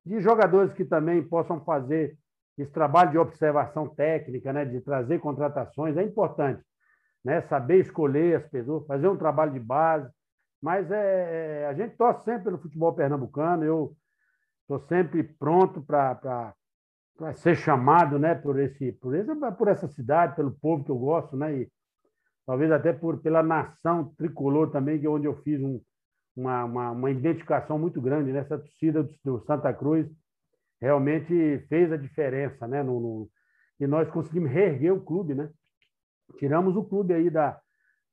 [0.05, 2.15] de jogadores que também possam fazer
[2.57, 4.63] esse trabalho de observação técnica, né?
[4.63, 6.63] de trazer contratações, é importante.
[7.25, 7.41] Né?
[7.41, 10.09] Saber escolher as pessoas, fazer um trabalho de base.
[10.61, 13.63] Mas é, é a gente torce sempre pelo futebol pernambucano.
[13.63, 13.95] Eu
[14.63, 16.55] Estou sempre pronto para
[17.35, 21.35] ser chamado né, por, esse, por, esse, por essa cidade, pelo povo que eu gosto,
[21.35, 21.71] né, e
[22.45, 25.79] talvez até por, pela nação tricolor também, que é onde eu fiz um,
[26.35, 30.07] uma, uma, uma identificação muito grande nessa né, torcida do, do, Santa Cruz.
[30.81, 32.83] Realmente fez a diferença, né?
[32.83, 33.29] No, no,
[33.79, 35.49] e nós conseguimos reerguer o clube, né?
[36.37, 37.59] Tiramos o clube aí da,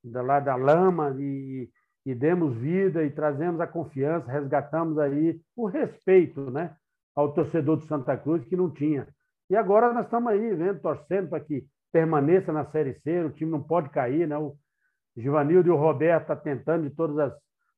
[0.05, 1.69] da, lá da lama e,
[2.07, 6.77] e demos vida e trazemos a confiança, resgatamos aí o respeito né,
[7.15, 9.09] ao torcedor do Santa Cruz que não tinha.
[9.49, 13.51] E agora nós estamos aí, vendo, torcendo para que permaneça na Série C, o time
[13.51, 14.37] não pode cair, né?
[14.39, 14.57] O
[15.17, 17.33] Givanildo e o Roberto estão tá tentando de todas as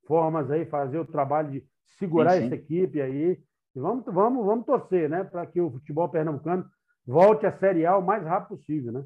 [0.07, 1.65] formas aí fazer o trabalho de
[1.99, 2.47] segurar sim, sim.
[2.47, 3.39] essa equipe aí.
[3.75, 5.25] E vamos, vamos, vamos torcer, né?
[5.25, 6.65] Para que o futebol pernambucano
[7.07, 9.05] volte à Série A o mais rápido possível, né?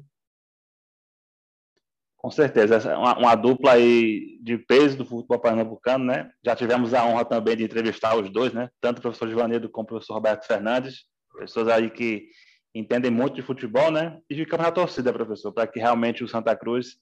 [2.17, 6.29] Com certeza, uma, uma dupla aí de peso do futebol pernambucano, né?
[6.43, 8.69] Já tivemos a honra também de entrevistar os dois, né?
[8.81, 11.05] Tanto o professor Givanildo como o professor Roberto Fernandes,
[11.37, 12.29] pessoas aí que
[12.73, 14.19] entendem muito de futebol, né?
[14.29, 16.97] E ficamos na torcida, professor, para que realmente o Santa Cruz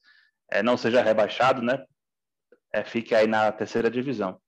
[0.51, 1.83] é, não seja rebaixado, né?
[2.73, 4.39] É, fique aí na terceira divisão.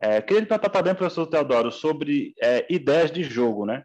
[0.00, 3.84] É, queria perguntar também, professor Teodoro, sobre é, ideias de jogo, né?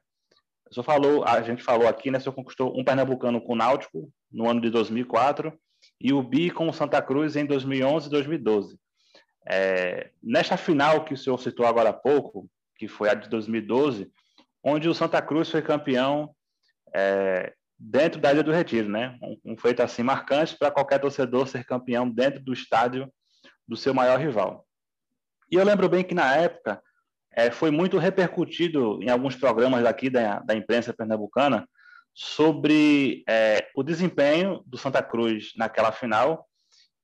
[0.69, 2.17] O senhor falou, a gente falou aqui, né?
[2.17, 5.53] O senhor conquistou um pernambucano com o Náutico no ano de 2004
[6.01, 8.79] e o Bi com o Santa Cruz em 2011 e 2012.
[9.47, 14.11] É, nesta final que o senhor citou agora há pouco, que foi a de 2012,
[14.63, 16.34] onde o Santa Cruz foi campeão
[16.95, 19.17] é, dentro da Ilha do Retiro, né?
[19.21, 23.11] Um, um feito assim marcante para qualquer torcedor ser campeão dentro do estádio
[23.67, 24.65] do seu maior rival.
[25.51, 26.81] E eu lembro bem que na época
[27.33, 31.67] é, foi muito repercutido em alguns programas daqui da, da imprensa pernambucana
[32.13, 36.47] sobre é, o desempenho do Santa Cruz naquela final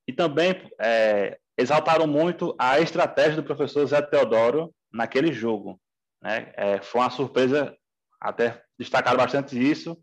[0.08, 5.80] e também é, exaltaram muito a estratégia do professor Zé Teodoro naquele jogo.
[6.22, 6.54] Né?
[6.56, 7.76] É, foi uma surpresa,
[8.22, 9.98] até destacar bastante isso,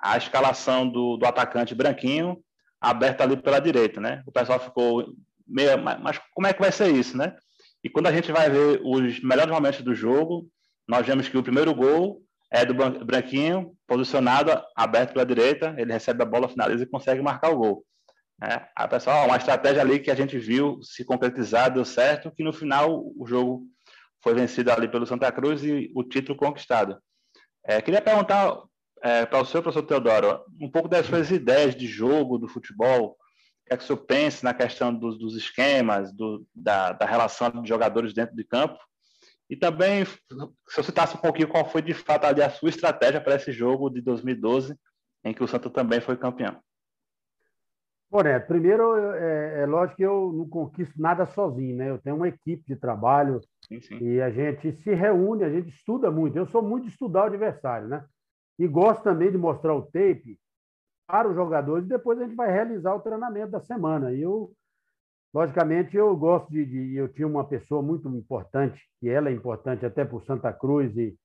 [0.00, 2.42] a escalação do, do atacante Branquinho
[2.80, 4.00] aberta ali pela direita.
[4.00, 4.22] Né?
[4.26, 5.14] O pessoal ficou
[5.46, 7.36] meio, mas como é que vai ser isso, né?
[7.82, 10.48] E quando a gente vai ver os melhores momentos do jogo,
[10.86, 16.22] nós vemos que o primeiro gol é do Branquinho, posicionado, aberto pela direita, ele recebe
[16.22, 17.84] a bola, finaliza e consegue marcar o gol.
[18.42, 22.44] É, a pessoal, uma estratégia ali que a gente viu se concretizar, deu certo, que
[22.44, 23.66] no final o jogo
[24.22, 26.98] foi vencido ali pelo Santa Cruz e o título conquistado.
[27.68, 28.62] É, queria perguntar
[29.02, 33.10] é, para o senhor, professor Teodoro, um pouco das suas ideias de jogo, do futebol,
[33.10, 33.16] o
[33.66, 37.50] que é que o senhor pensa na questão dos, dos esquemas, do, da, da, relação
[37.50, 38.78] de jogadores dentro de campo,
[39.50, 43.34] e também, se eu citasse um pouquinho qual foi de fato a sua estratégia para
[43.34, 44.74] esse jogo de 2012,
[45.22, 46.58] em que o Santa também foi campeão.
[48.10, 51.90] Bom, né, primeiro, é, é, lógico que eu não conquisto nada sozinho, né?
[51.90, 53.98] Eu tenho uma equipe de trabalho sim, sim.
[54.02, 56.36] e a gente se reúne, a gente estuda muito.
[56.36, 58.04] Eu sou muito de estudar o adversário, né?
[58.58, 60.38] E gosto também de mostrar o tape
[61.06, 64.12] para os jogadores e depois a gente vai realizar o treinamento da semana.
[64.12, 64.52] E eu,
[65.32, 69.86] logicamente, eu gosto de, de eu tinha uma pessoa muito importante, que ela é importante
[69.86, 71.16] até por Santa Cruz e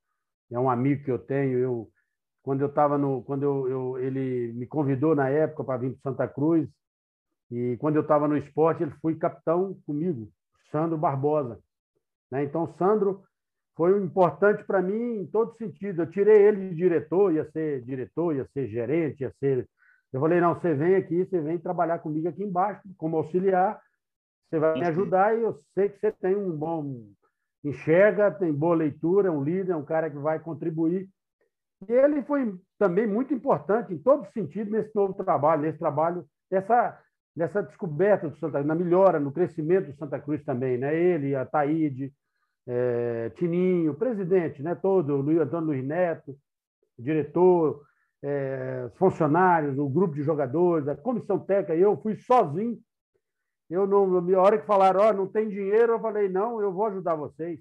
[0.51, 1.89] é um amigo que eu tenho, eu
[2.43, 6.11] quando eu estava no, quando eu, eu, ele me convidou na época para vir para
[6.11, 6.69] Santa Cruz
[7.49, 10.29] e quando eu estava no esporte ele foi capitão comigo,
[10.69, 11.59] Sandro Barbosa,
[12.33, 12.43] né?
[12.43, 13.23] Então Sandro
[13.75, 16.01] foi importante para mim em todo sentido.
[16.01, 19.67] Eu tirei ele de diretor, ia ser diretor, ia ser gerente, ia ser.
[20.11, 23.79] Eu falei não, você vem aqui, você vem trabalhar comigo aqui embaixo como auxiliar,
[24.49, 27.03] você vai me ajudar e eu sei que você tem um bom
[27.63, 31.09] enxerga, tem boa leitura, é um líder, é um cara que vai contribuir
[31.87, 36.99] e ele foi também muito importante em todo sentido nesse novo trabalho, nesse trabalho, nessa,
[37.35, 40.77] nessa descoberta do Santa Cruz, na melhora, no crescimento do Santa Cruz também.
[40.77, 40.95] Né?
[40.95, 42.13] Ele, a Taíde,
[42.67, 44.75] é, Tininho, presidente, né?
[44.75, 46.37] todo, Luiz Antônio Luiz Neto,
[46.97, 47.83] diretor,
[48.21, 52.79] é, funcionários, o grupo de jogadores, a comissão técnica, eu fui sozinho.
[53.69, 56.71] Eu não, a hora que falaram, ó, oh, não tem dinheiro, eu falei, não, eu
[56.71, 57.59] vou ajudar vocês.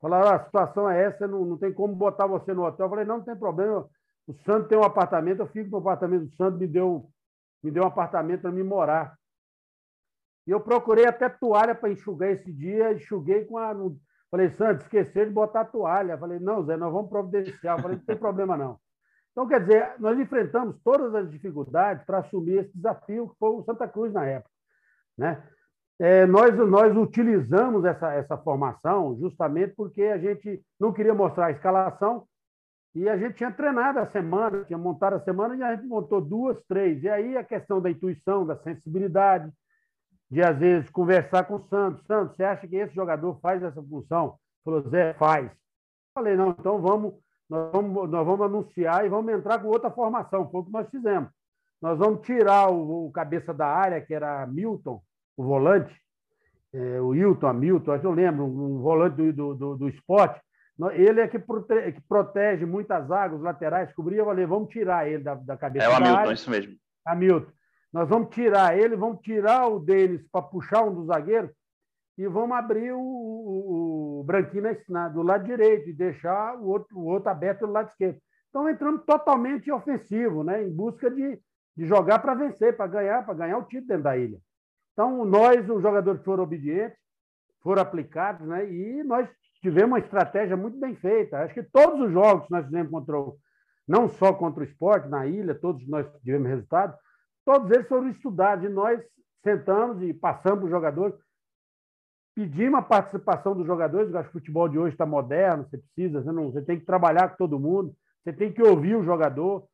[0.00, 2.86] Falaram, a situação é essa, não, não tem como botar você no hotel.
[2.86, 3.88] Eu falei, não, não tem problema.
[4.26, 7.08] O Santo tem um apartamento, eu fico no apartamento do Santo, me deu,
[7.62, 9.16] me deu um apartamento para me morar.
[10.46, 13.74] E eu procurei até toalha para enxugar esse dia, enxuguei com a.
[14.34, 16.18] Falei, Santo, esqueceu de botar a toalha.
[16.18, 17.80] Falei, não, Zé, nós vamos providenciar.
[17.80, 18.80] Falei, não tem problema não.
[19.30, 23.62] Então, quer dizer, nós enfrentamos todas as dificuldades para assumir esse desafio que foi o
[23.62, 24.50] Santa Cruz na época.
[25.16, 25.40] Né?
[26.00, 31.52] É, nós, nós utilizamos essa, essa formação justamente porque a gente não queria mostrar a
[31.52, 32.26] escalação
[32.92, 36.20] e a gente tinha treinado a semana, tinha montado a semana e a gente montou
[36.20, 37.04] duas, três.
[37.04, 39.48] E aí a questão da intuição, da sensibilidade,
[40.30, 42.04] de às vezes conversar com o Santos.
[42.06, 44.36] Santos, você acha que esse jogador faz essa função?
[44.64, 45.50] Falou, Zé, faz.
[46.14, 47.14] Falei, não, então vamos,
[47.48, 50.48] nós vamos, nós vamos anunciar e vamos entrar com outra formação.
[50.50, 51.28] Foi o que nós fizemos.
[51.80, 55.02] Nós vamos tirar o, o cabeça da área, que era Milton,
[55.36, 55.94] o volante,
[56.72, 60.40] é, o Hilton, Hamilton, acho que eu lembro, um volante do, do, do esporte,
[60.92, 65.22] ele é que, prote, que protege muitas águas laterais, cobria, eu falei, vamos tirar ele
[65.22, 65.86] da, da cabeça.
[65.86, 66.32] É o Hamilton, área.
[66.32, 66.74] isso mesmo.
[67.06, 67.52] Hamilton.
[67.94, 71.52] Nós vamos tirar ele, vamos tirar o deles para puxar um dos zagueiros
[72.18, 76.98] e vamos abrir o, o, o Branquinho na, do lado direito e deixar o outro,
[76.98, 78.18] o outro aberto do lado esquerdo.
[78.50, 80.64] Então, entramos totalmente ofensivo, né?
[80.64, 81.38] em busca de,
[81.76, 84.38] de jogar para vencer, para ganhar, para ganhar o título dentro da ilha.
[84.92, 86.98] Então, nós, os jogadores foram obedientes,
[87.62, 88.68] foram aplicados, né?
[88.72, 89.28] e nós
[89.62, 91.38] tivemos uma estratégia muito bem feita.
[91.38, 93.38] Acho que todos os jogos que nós fizemos contra o,
[93.86, 96.98] não só contra o esporte, na ilha, todos nós tivemos resultado,
[97.44, 99.00] todos eles foram estudados, e nós
[99.42, 101.14] sentamos e passamos para os jogadores,
[102.34, 106.22] pedimos a participação dos jogadores, acho que o futebol de hoje está moderno, você precisa,
[106.22, 109.68] você, não, você tem que trabalhar com todo mundo, você tem que ouvir o jogador,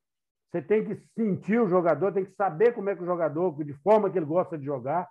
[0.50, 3.72] você tem que sentir o jogador, tem que saber como é que o jogador, de
[3.74, 5.09] forma que ele gosta de jogar.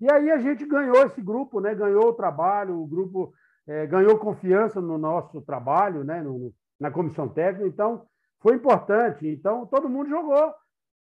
[0.00, 1.72] E aí a gente ganhou esse grupo, né?
[1.74, 3.32] ganhou o trabalho, o grupo
[3.66, 6.20] é, ganhou confiança no nosso trabalho, né?
[6.20, 7.68] No, na comissão técnica.
[7.68, 8.04] Então,
[8.40, 9.28] foi importante.
[9.28, 10.52] Então, todo mundo jogou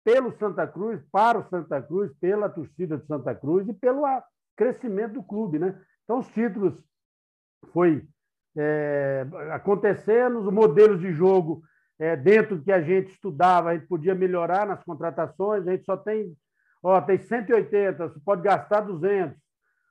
[0.05, 4.05] pelo Santa Cruz, para o Santa Cruz, pela torcida de Santa Cruz e pelo
[4.55, 5.59] crescimento do clube.
[5.59, 5.81] Né?
[6.05, 6.85] Então, os títulos
[7.73, 8.07] foi
[8.57, 11.62] é, acontecendo, os modelos de jogo
[11.99, 15.97] é, dentro que a gente estudava, a gente podia melhorar nas contratações, a gente só
[15.97, 16.37] tem,
[16.83, 19.37] ó, tem 180, você pode gastar 200.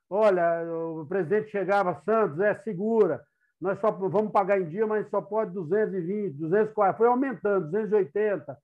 [0.08, 3.22] Olha, o presidente chegava, Santos, é segura,
[3.60, 8.56] nós só vamos pagar em dia, mas só pode 220, 240, foi aumentando, 280.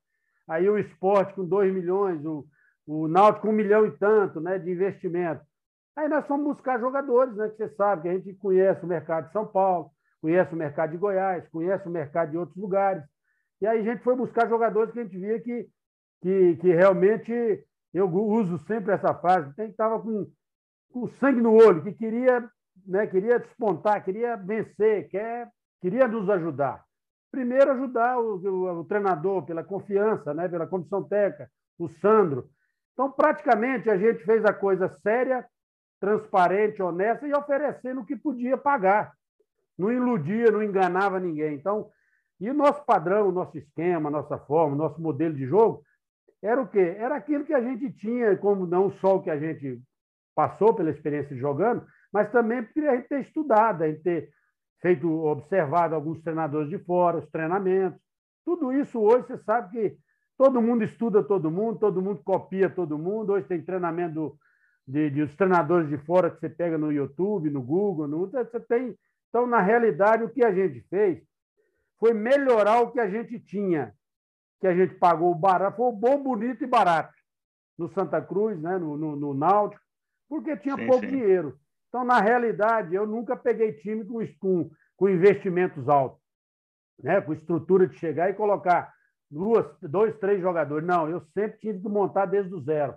[0.50, 2.44] Aí o esporte com 2 milhões, o,
[2.84, 5.40] o Náutico com um milhão e tanto né, de investimento.
[5.94, 9.28] Aí nós fomos buscar jogadores, né, que você sabe que a gente conhece o mercado
[9.28, 13.04] de São Paulo, conhece o mercado de Goiás, conhece o mercado de outros lugares.
[13.60, 15.68] E aí a gente foi buscar jogadores que a gente via que,
[16.20, 20.28] que, que realmente, eu uso sempre essa frase, que estava com,
[20.92, 22.50] com sangue no olho, que queria,
[22.84, 25.48] né, queria despontar, queria vencer, quer,
[25.80, 26.84] queria nos ajudar.
[27.30, 32.48] Primeiro, ajudar o, o, o treinador pela confiança, né, pela comissão técnica, o Sandro.
[32.92, 35.46] Então, praticamente, a gente fez a coisa séria,
[36.00, 39.12] transparente, honesta e oferecendo o que podia pagar.
[39.78, 41.54] Não iludia, não enganava ninguém.
[41.54, 41.90] Então,
[42.40, 45.82] e o nosso padrão, o nosso esquema, a nossa forma, o nosso modelo de jogo
[46.42, 46.96] era o quê?
[46.98, 49.80] Era aquilo que a gente tinha, como não só o que a gente
[50.34, 54.30] passou pela experiência de jogando, mas também porque a gente ter estudado, a gente ter
[54.80, 58.00] feito, observado alguns treinadores de fora, os treinamentos.
[58.44, 59.96] Tudo isso hoje você sabe que
[60.36, 63.32] todo mundo estuda todo mundo, todo mundo copia todo mundo.
[63.32, 64.38] Hoje tem treinamento
[64.86, 68.60] de, de os treinadores de fora que você pega no YouTube, no Google, no, você
[68.60, 68.96] tem.
[69.28, 71.22] Então, na realidade, o que a gente fez
[71.98, 73.94] foi melhorar o que a gente tinha,
[74.58, 77.14] que a gente pagou barato, foi bom, bonito e barato
[77.78, 79.82] no Santa Cruz, né, no, no, no Náutico,
[80.28, 81.12] porque tinha sim, pouco sim.
[81.12, 81.59] dinheiro.
[81.90, 86.22] Então, na realidade, eu nunca peguei time com, com, com investimentos altos,
[87.02, 88.94] né, com estrutura de chegar e colocar
[89.28, 90.86] duas, dois, três jogadores.
[90.86, 92.94] Não, eu sempre tive que montar desde o zero.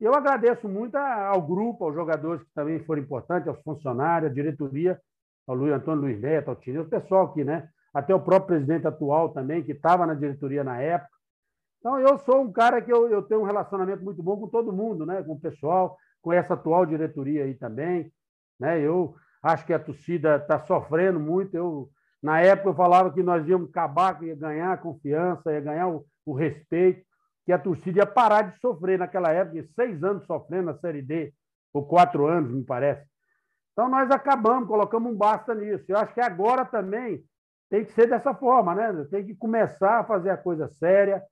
[0.00, 5.00] Eu agradeço muito ao grupo, aos jogadores que também foram importantes, aos funcionários, à diretoria,
[5.46, 7.68] ao Luiz Antônio Luiz Neto, ao Tino, o pessoal aqui, né?
[7.94, 11.14] até o próprio presidente atual também, que estava na diretoria na época.
[11.78, 14.72] Então, eu sou um cara que eu, eu tenho um relacionamento muito bom com todo
[14.72, 15.22] mundo, né?
[15.22, 18.10] com o pessoal, com essa atual diretoria aí também.
[18.58, 18.80] Né?
[18.80, 21.54] Eu acho que a torcida está sofrendo muito.
[21.56, 21.90] Eu,
[22.22, 25.88] na época, eu falava que nós íamos acabar, que ia ganhar a confiança, ia ganhar
[25.88, 27.04] o, o respeito,
[27.44, 31.32] que a torcida ia parar de sofrer naquela época, seis anos sofrendo na Série D,
[31.72, 33.06] ou quatro anos, me parece.
[33.72, 35.84] Então, nós acabamos, colocamos um basta nisso.
[35.88, 37.24] Eu acho que agora também
[37.68, 39.04] tem que ser dessa forma, né?
[39.10, 41.22] Tem que começar a fazer a coisa séria.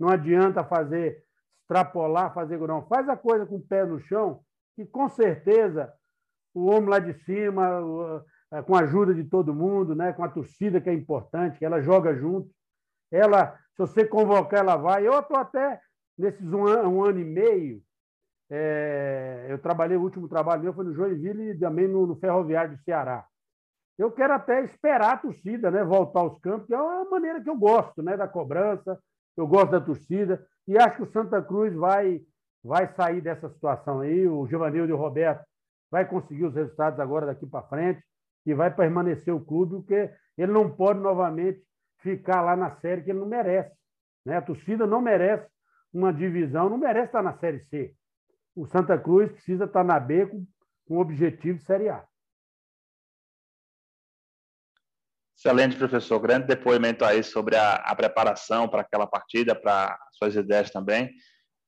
[0.00, 1.22] Não adianta fazer
[1.60, 2.86] extrapolar, fazer não.
[2.86, 4.40] Faz a coisa com o pé no chão,
[4.74, 5.92] que com certeza
[6.54, 7.82] o homem lá de cima,
[8.52, 10.12] é, com a ajuda de todo mundo, né?
[10.12, 12.48] com a torcida que é importante, que ela joga junto.
[13.10, 15.06] Ela, se você convocar, ela vai.
[15.06, 15.80] Eu estou até
[16.16, 17.82] nesses um ano, um ano e meio.
[18.48, 22.76] É, eu trabalhei, o último trabalho meu foi no Joinville e também no, no Ferroviário
[22.76, 23.26] do Ceará.
[23.98, 27.48] Eu quero até esperar a torcida né, voltar aos campos, que é uma maneira que
[27.48, 28.98] eu gosto né, da cobrança,
[29.36, 32.20] eu gosto da torcida, e acho que o Santa Cruz vai,
[32.62, 34.26] vai sair dessa situação aí.
[34.26, 35.44] O Giovanildo e o Roberto
[35.90, 38.02] vai conseguir os resultados agora daqui para frente
[38.46, 41.62] e vai permanecer o clube, porque ele não pode novamente
[41.98, 43.74] ficar lá na série que ele não merece.
[44.24, 44.36] Né?
[44.36, 45.48] A torcida não merece
[45.92, 47.94] uma divisão, não merece estar na Série C.
[48.54, 50.46] O Santa Cruz precisa estar na B com,
[50.86, 52.04] com objetivo de Série A.
[55.36, 56.18] Excelente, professor.
[56.20, 61.10] Grande depoimento aí sobre a, a preparação para aquela partida, para suas ideias também.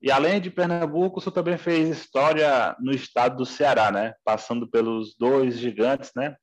[0.01, 4.15] E além de Pernambuco, o senhor também fez história no estado do Ceará, né?
[4.25, 6.37] Passando pelos dois gigantes, né?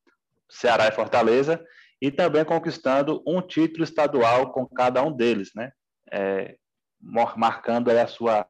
[0.49, 1.63] Ceará e Fortaleza,
[2.01, 5.71] e também conquistando um título estadual com cada um deles, né?
[6.11, 6.55] É,
[7.35, 8.47] marcando a sua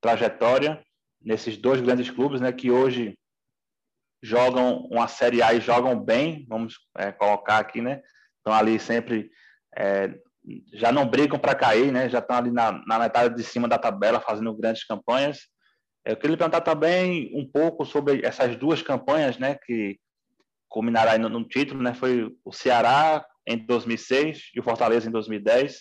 [0.00, 0.82] trajetória
[1.20, 2.52] nesses dois grandes clubes, né?
[2.52, 3.16] Que hoje
[4.22, 8.02] jogam uma Série A e jogam bem, vamos é, colocar aqui, né?
[8.40, 9.30] estão ali sempre
[9.76, 10.12] é,
[10.72, 12.08] já não brigam para cair, né?
[12.08, 15.38] Já estão ali na, na, metade de cima da tabela fazendo grandes campanhas.
[16.04, 19.58] Eu queria lhe perguntar também um pouco sobre essas duas campanhas, né?
[19.66, 19.98] Que
[20.68, 21.94] culminaram no, no título, né?
[21.94, 25.80] Foi o Ceará em 2006 e o Fortaleza em 2010.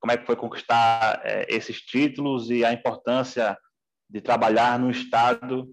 [0.00, 3.56] Como é que foi conquistar é, esses títulos e a importância
[4.08, 5.68] de trabalhar num estado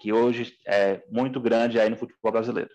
[0.00, 2.70] que hoje é muito grande aí no futebol brasileiro?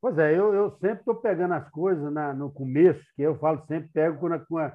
[0.00, 3.62] Pois é, eu, eu sempre estou pegando as coisas na, no começo, que eu falo
[3.66, 4.72] sempre, pego com a,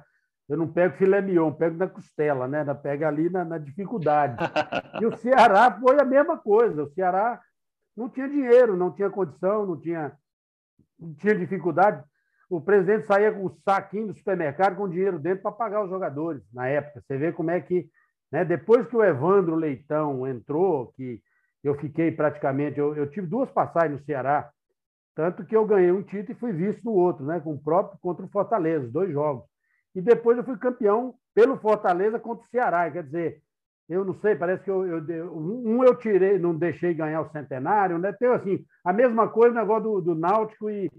[0.48, 2.64] eu não pego filé mignon, pego na costela, né?
[2.74, 4.36] Pega ali na, na dificuldade.
[5.00, 6.84] E o Ceará foi a mesma coisa.
[6.84, 7.40] O Ceará
[7.96, 10.12] não tinha dinheiro, não tinha condição, não tinha,
[10.98, 12.04] não tinha dificuldade.
[12.48, 16.42] O presidente saía com o saquinho do supermercado com dinheiro dentro para pagar os jogadores
[16.52, 17.00] na época.
[17.00, 17.90] Você vê como é que,
[18.30, 18.44] né?
[18.44, 21.20] Depois que o Evandro Leitão entrou, que
[21.64, 24.48] eu fiquei praticamente, eu, eu tive duas passagens no Ceará,
[25.16, 27.40] tanto que eu ganhei um título e fui visto no outro, né?
[27.40, 29.44] Com o próprio contra o Fortaleza, dois jogos.
[29.94, 32.90] E depois eu fui campeão pelo Fortaleza contra o Ceará.
[32.90, 33.42] Quer dizer,
[33.88, 37.98] eu não sei, parece que eu, eu um eu tirei, não deixei ganhar o centenário,
[37.98, 38.12] né?
[38.12, 40.90] Tem assim, a mesma coisa o negócio do, do Náutico e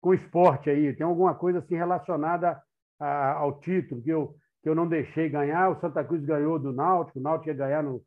[0.00, 0.94] com esporte aí.
[0.96, 2.60] Tem alguma coisa assim relacionada
[2.98, 5.70] a, ao título que eu, que eu não deixei ganhar.
[5.70, 8.02] O Santa Cruz ganhou do Náutico, o Náutico ia ganhar no.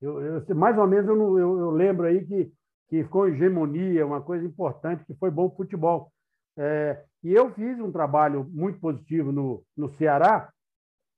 [0.00, 2.52] Eu, eu mais ou menos eu, eu, eu, lembro aí que,
[2.88, 6.10] que ficou hegemonia, uma coisa importante que foi bom futebol.
[6.56, 10.50] É, e eu fiz um trabalho muito positivo no, no Ceará.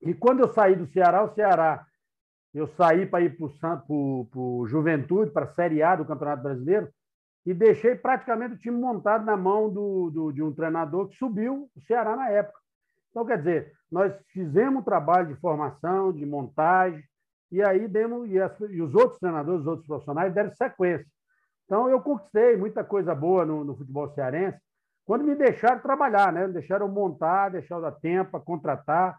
[0.03, 1.87] E quando eu saí do Ceará, o Ceará,
[2.53, 3.47] eu saí para ir para
[3.87, 6.89] o Juventude, para a Série A do Campeonato Brasileiro,
[7.47, 11.71] e deixei praticamente o time montado na mão do, do, de um treinador que subiu
[11.75, 12.59] o Ceará na época.
[13.11, 17.03] Então, quer dizer, nós fizemos um trabalho de formação, de montagem,
[17.51, 21.07] e aí demos, e, as, e os outros treinadores, os outros profissionais deram sequência.
[21.71, 24.59] Então, eu conquistei muita coisa boa no, no futebol cearense,
[25.07, 26.49] quando me deixaram trabalhar, né?
[26.49, 29.16] Deixaram montar, deixaram dar tempo contratar,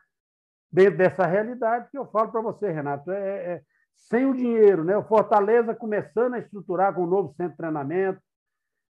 [0.70, 3.62] dentro dessa realidade que eu falo para você, Renato, é, é, é,
[3.96, 4.98] sem o dinheiro, né?
[4.98, 8.20] O Fortaleza começando a estruturar com um novo centro de treinamento.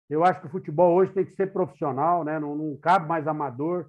[0.09, 2.37] Eu acho que o futebol hoje tem que ser profissional, né?
[2.37, 3.87] Não, não cabe mais amador.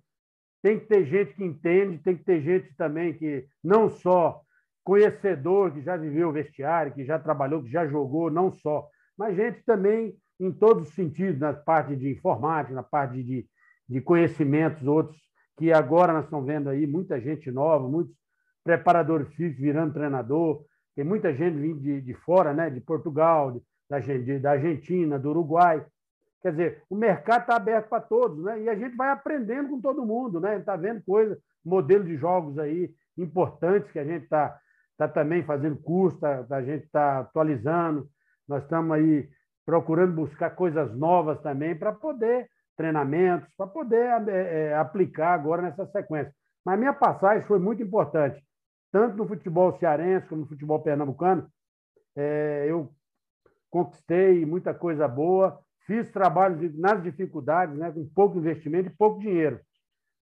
[0.63, 4.41] Tem que ter gente que entende, tem que ter gente também que não só
[4.85, 9.37] conhecedor, que já viveu o vestiário, que já trabalhou, que já jogou, não só, mas
[9.37, 13.47] gente também em todos os sentidos, na parte de informática, na parte de,
[13.89, 15.19] de conhecimentos, outros
[15.57, 18.15] que agora nós estamos vendo aí muita gente nova, muitos
[18.63, 20.65] preparadores físicos virando treinador,
[20.95, 22.69] tem muita gente vindo de, de fora, né?
[22.69, 25.85] de Portugal, de, da, de, da Argentina, do Uruguai.
[26.43, 28.63] Quer dizer, o mercado está aberto para todos, né?
[28.63, 30.59] E a gente vai aprendendo com todo mundo, né?
[30.59, 34.59] Está vendo coisa, modelo de jogos aí importantes que a gente está
[34.97, 38.09] tá também fazendo curso, tá, a gente está atualizando.
[38.49, 39.29] Nós estamos aí
[39.65, 46.33] procurando buscar coisas novas também para poder treinamentos, para poder é, aplicar agora nessa sequência.
[46.65, 48.45] Mas minha passagem foi muito importante,
[48.93, 51.49] tanto no futebol cearense como no futebol pernambucano.
[52.15, 52.93] É, eu
[53.71, 59.61] conquistei muita coisa boa, fiz trabalhos nas dificuldades, né, com pouco investimento e pouco dinheiro.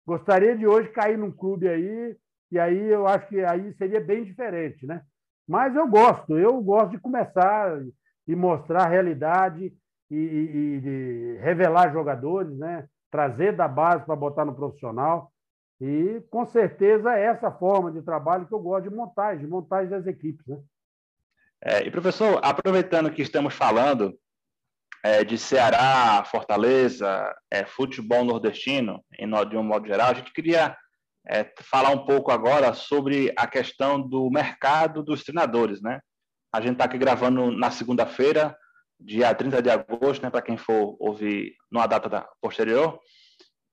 [0.07, 2.17] Gostaria de hoje cair num clube aí,
[2.51, 5.03] e aí eu acho que aí seria bem diferente, né?
[5.49, 7.81] Mas eu gosto, eu gosto de começar
[8.27, 9.73] e mostrar a realidade
[10.11, 12.89] e, e, e revelar jogadores, né?
[13.11, 15.33] trazer da base para botar no profissional.
[15.81, 19.91] E, com certeza, é essa forma de trabalho que eu gosto de montagem, de montagem
[19.91, 20.47] das equipes.
[20.47, 20.59] Né?
[21.63, 24.19] É, e, professor, aproveitando que estamos falando
[25.05, 30.77] é, de Ceará, Fortaleza, é, futebol nordestino, em, de um modo geral, a gente queria
[31.27, 36.01] é, falar um pouco agora sobre a questão do mercado dos treinadores, né?
[36.55, 38.57] A gente está aqui gravando na segunda-feira,
[39.01, 43.01] dia 30 de agosto, né, para quem for ouvir numa data posterior.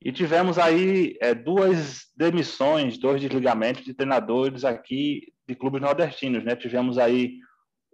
[0.04, 6.44] E tivemos aí é, duas demissões, dois desligamentos de treinadores aqui de clubes nordestinos.
[6.44, 6.56] Né?
[6.56, 7.36] Tivemos aí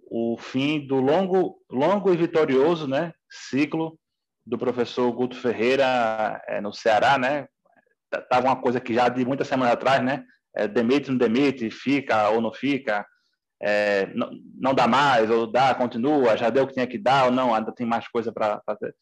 [0.09, 3.99] o fim do longo, longo e vitorioso né, ciclo
[4.45, 7.17] do professor Guto Ferreira é, no Ceará.
[7.17, 7.45] Né?
[8.29, 10.23] Tava uma coisa que já de muitas semanas atrás, né?
[10.55, 13.05] É, demite, não demite, fica ou não fica
[13.60, 17.26] é, não, não, dá mais, ou dá, continua, já deu o que tinha que dar,
[17.26, 18.95] ou não, ainda tem mais coisa para fazer.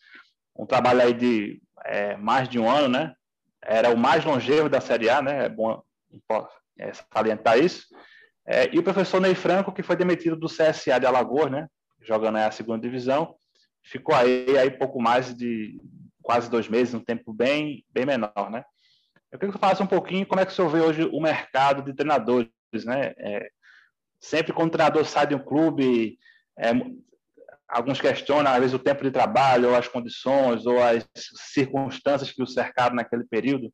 [0.57, 3.13] Um trabalho aí de é, mais de um ano, né?
[3.61, 5.45] Era o mais longevo da Série A, né?
[5.45, 5.81] É bom
[6.79, 7.85] é, salientar isso.
[8.47, 11.67] É, e o professor Ney Franco, que foi demitido do CSA de Alagoas, né?
[12.01, 13.35] Jogando aí a segunda divisão,
[13.83, 15.79] ficou aí, aí pouco mais de
[16.21, 18.63] quase dois meses, um tempo bem, bem menor, né?
[19.31, 21.19] Eu queria que você falasse um pouquinho como é que o senhor vê hoje o
[21.19, 22.49] mercado de treinadores,
[22.85, 23.13] né?
[23.17, 23.49] É,
[24.25, 26.17] sempre quando o treinador sai de um clube,
[26.57, 26.71] é,
[27.67, 31.07] alguns questionam, às vezes, o tempo de trabalho, ou as condições, ou as
[31.53, 33.71] circunstâncias que o cercaram naquele período.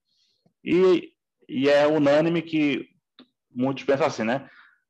[0.63, 1.13] E,
[1.47, 2.85] e é unânime que
[3.53, 4.49] muitos pensam assim, né?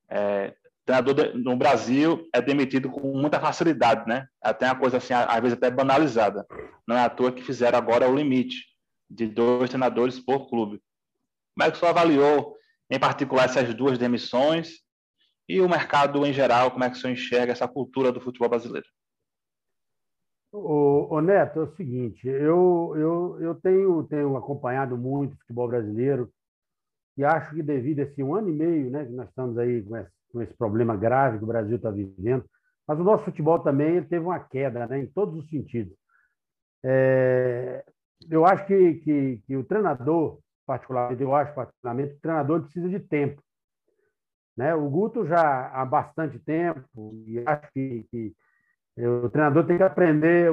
[0.09, 0.53] É,
[0.83, 4.27] treinador no Brasil é demitido com muita facilidade, né?
[4.41, 6.45] Até uma coisa assim, às vezes até banalizada.
[6.87, 8.57] Não é à toa que fizeram agora o limite
[9.07, 10.81] de dois treinadores por clube.
[11.55, 12.55] Como é que o avaliou,
[12.89, 14.81] em particular, essas duas demissões
[15.47, 18.87] e o mercado em geral, como é que você enxerga essa cultura do futebol brasileiro?
[20.53, 25.67] O, o Neto, é o seguinte, eu, eu, eu tenho, tenho acompanhado muito o futebol
[25.67, 26.29] brasileiro
[27.17, 29.81] e acho que devido a esse um ano e meio né, que nós estamos aí
[29.83, 32.45] com esse, com esse problema grave que o Brasil está vivendo,
[32.87, 35.95] mas o nosso futebol também teve uma queda né, em todos os sentidos.
[36.83, 37.85] É,
[38.29, 42.99] eu acho que, que, que, o treinador, particularmente, eu acho particularmente, o treinador precisa de
[42.99, 43.41] tempo.
[44.55, 44.75] Né?
[44.75, 48.35] O Guto já há bastante tempo, e acho que, que
[48.97, 50.51] o treinador tem que aprender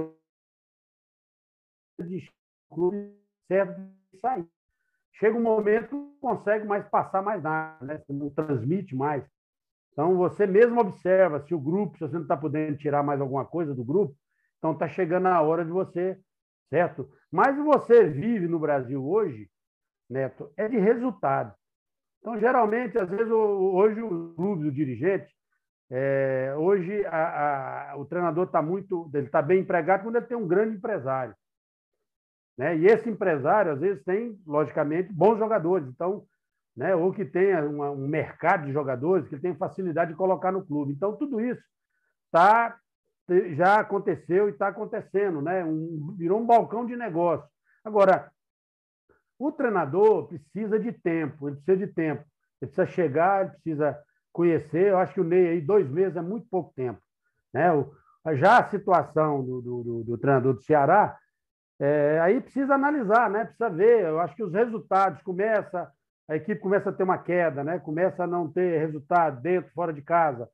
[2.01, 2.31] de
[2.71, 3.81] clube certo
[4.13, 4.47] de sair.
[5.13, 8.03] Chega um momento não consegue mais passar mais nada, né?
[8.09, 9.25] não transmite mais.
[9.93, 13.45] Então, você mesmo observa se o grupo, se você não está podendo tirar mais alguma
[13.45, 14.15] coisa do grupo,
[14.59, 16.17] então está chegando a hora de você,
[16.71, 17.11] certo?
[17.33, 19.51] Mas você vive no Brasil hoje,
[20.09, 21.55] Neto, é de resultado.
[22.21, 25.33] Então, geralmente, às vezes, hoje o clube, o dirigente,
[25.91, 30.37] é, hoje a, a, o treinador está muito, ele está bem empregado quando ele tem
[30.37, 31.35] um grande empresário.
[32.57, 32.77] Né?
[32.77, 35.87] E esse empresário, às vezes, tem, logicamente, bons jogadores.
[35.89, 36.25] Então,
[36.77, 36.95] né?
[36.95, 40.93] ou que tenha uma, um mercado de jogadores que tem facilidade de colocar no clube.
[40.93, 41.63] Então, tudo isso
[42.31, 42.77] tá,
[43.57, 45.65] já aconteceu e está acontecendo, né?
[45.65, 47.49] Um, virou um balcão de negócio.
[47.85, 48.31] Agora,
[49.39, 52.25] o treinador precisa de tempo, ele precisa de tempo.
[52.61, 53.99] Ele precisa chegar, ele precisa
[54.33, 54.89] conhecer.
[54.89, 57.01] Eu acho que o Ney aí, dois meses é muito pouco tempo.
[57.53, 57.73] Né?
[57.73, 57.93] O,
[58.35, 61.17] já a situação do, do, do, do treinador do Ceará,
[61.81, 63.45] é, aí precisa analisar, né?
[63.45, 64.05] precisa ver.
[64.05, 65.87] Eu acho que os resultados começam
[66.29, 67.79] a equipe começa a ter uma queda, né?
[67.79, 70.49] começa a não ter resultado dentro, fora de casa,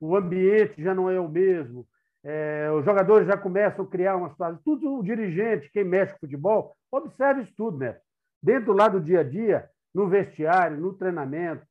[0.00, 1.86] o ambiente já não é o mesmo,
[2.24, 4.58] é, os jogadores já começam a criar uma situação.
[4.64, 7.96] Tudo o dirigente, quem mexe com futebol, observe isso tudo, né?
[8.42, 11.64] Dentro lá do dia a dia, no vestiário, no treinamento,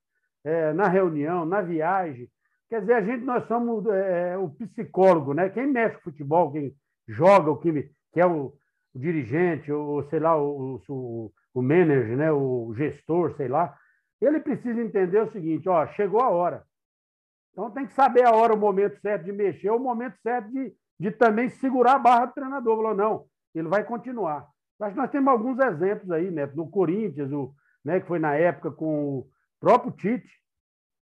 [0.43, 2.30] é, na reunião, na viagem.
[2.69, 5.49] Quer dizer, a gente, nós somos é, o psicólogo, né?
[5.49, 6.74] Quem mexe com futebol, quem
[7.07, 8.53] joga, o que, que é o,
[8.93, 13.76] o dirigente, ou sei lá, o, o, o manager, né, o gestor, sei lá,
[14.22, 16.63] ele precisa entender o seguinte: ó, chegou a hora.
[17.51, 20.74] Então tem que saber a hora, o momento certo de mexer, o momento certo de,
[20.99, 22.78] de também segurar a barra do treinador.
[22.78, 24.47] Falou, não, ele vai continuar.
[24.82, 26.49] Acho que nós temos alguns exemplos aí, né?
[26.55, 27.53] No Corinthians, o,
[27.86, 29.29] né, que foi na época com o
[29.59, 30.32] próprio Tite,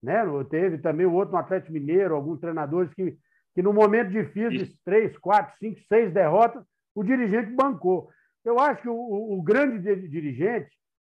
[0.01, 0.23] né?
[0.49, 3.17] Teve também o outro no Atlético Mineiro, alguns treinadores que,
[3.53, 6.63] que no momento difícil, de três, quatro, cinco, seis derrotas,
[6.93, 8.09] o dirigente bancou.
[8.43, 10.69] Eu acho que o, o grande dirigente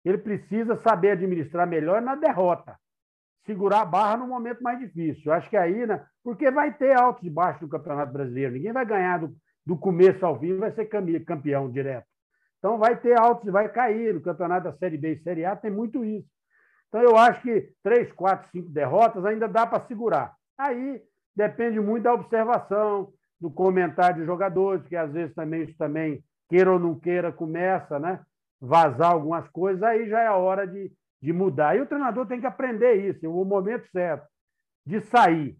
[0.04, 2.76] ele precisa saber administrar melhor na derrota,
[3.46, 5.22] segurar a barra no momento mais difícil.
[5.26, 8.52] Eu acho que aí, né, porque vai ter altos e baixos no Campeonato Brasileiro.
[8.52, 9.34] Ninguém vai ganhar do,
[9.64, 10.86] do começo ao fim, vai ser
[11.24, 12.09] campeão direto.
[12.60, 14.14] Então vai ter altos e vai cair.
[14.14, 16.28] No campeonato da Série B e Série A tem muito isso.
[16.88, 20.34] Então eu acho que três, quatro, cinco derrotas ainda dá para segurar.
[20.56, 21.02] Aí
[21.34, 26.70] depende muito da observação, do comentário de jogadores, que às vezes também isso também queira
[26.70, 28.20] ou não queira, começa né,
[28.60, 30.92] vazar algumas coisas, aí já é a hora de,
[31.22, 31.76] de mudar.
[31.76, 34.26] E o treinador tem que aprender isso, o momento certo
[34.84, 35.56] de sair.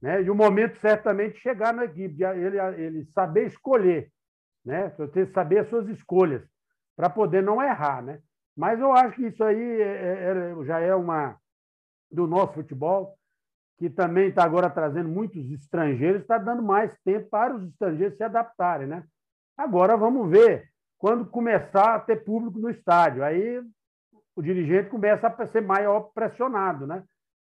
[0.00, 0.22] Né?
[0.22, 4.10] E o momento de chegar na equipe, ele, ele saber escolher,
[4.66, 4.92] né?
[4.98, 6.42] Você saber as suas escolhas,
[6.96, 8.02] para poder não errar.
[8.02, 8.20] Né?
[8.56, 11.36] Mas eu acho que isso aí é, é, é já é uma
[12.10, 13.16] do nosso futebol,
[13.78, 18.24] que também está agora trazendo muitos estrangeiros, está dando mais tempo para os estrangeiros se
[18.24, 18.86] adaptarem.
[18.88, 19.04] Né?
[19.56, 23.22] Agora vamos ver quando começar a ter público no estádio.
[23.22, 23.62] Aí
[24.34, 27.04] o dirigente começa a ser maior pressionado, né?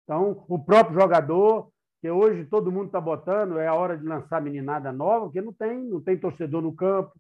[0.05, 1.69] Então, o próprio jogador,
[2.01, 5.53] que hoje todo mundo está botando, é a hora de lançar meninada nova, porque não
[5.53, 7.13] tem, não tem torcedor no campo,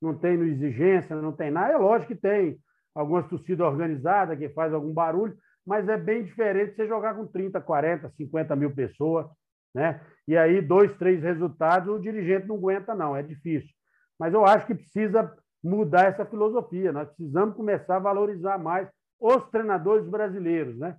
[0.00, 1.72] não tem no exigência, não tem nada.
[1.72, 2.58] É lógico que tem
[2.94, 7.60] algumas torcidas organizadas que faz algum barulho, mas é bem diferente você jogar com 30,
[7.60, 9.26] 40, 50 mil pessoas,
[9.74, 10.00] né?
[10.26, 13.70] E aí, dois, três resultados, o dirigente não aguenta, não, é difícil.
[14.18, 16.92] Mas eu acho que precisa mudar essa filosofia.
[16.92, 18.88] Nós precisamos começar a valorizar mais
[19.20, 20.96] os treinadores brasileiros, né?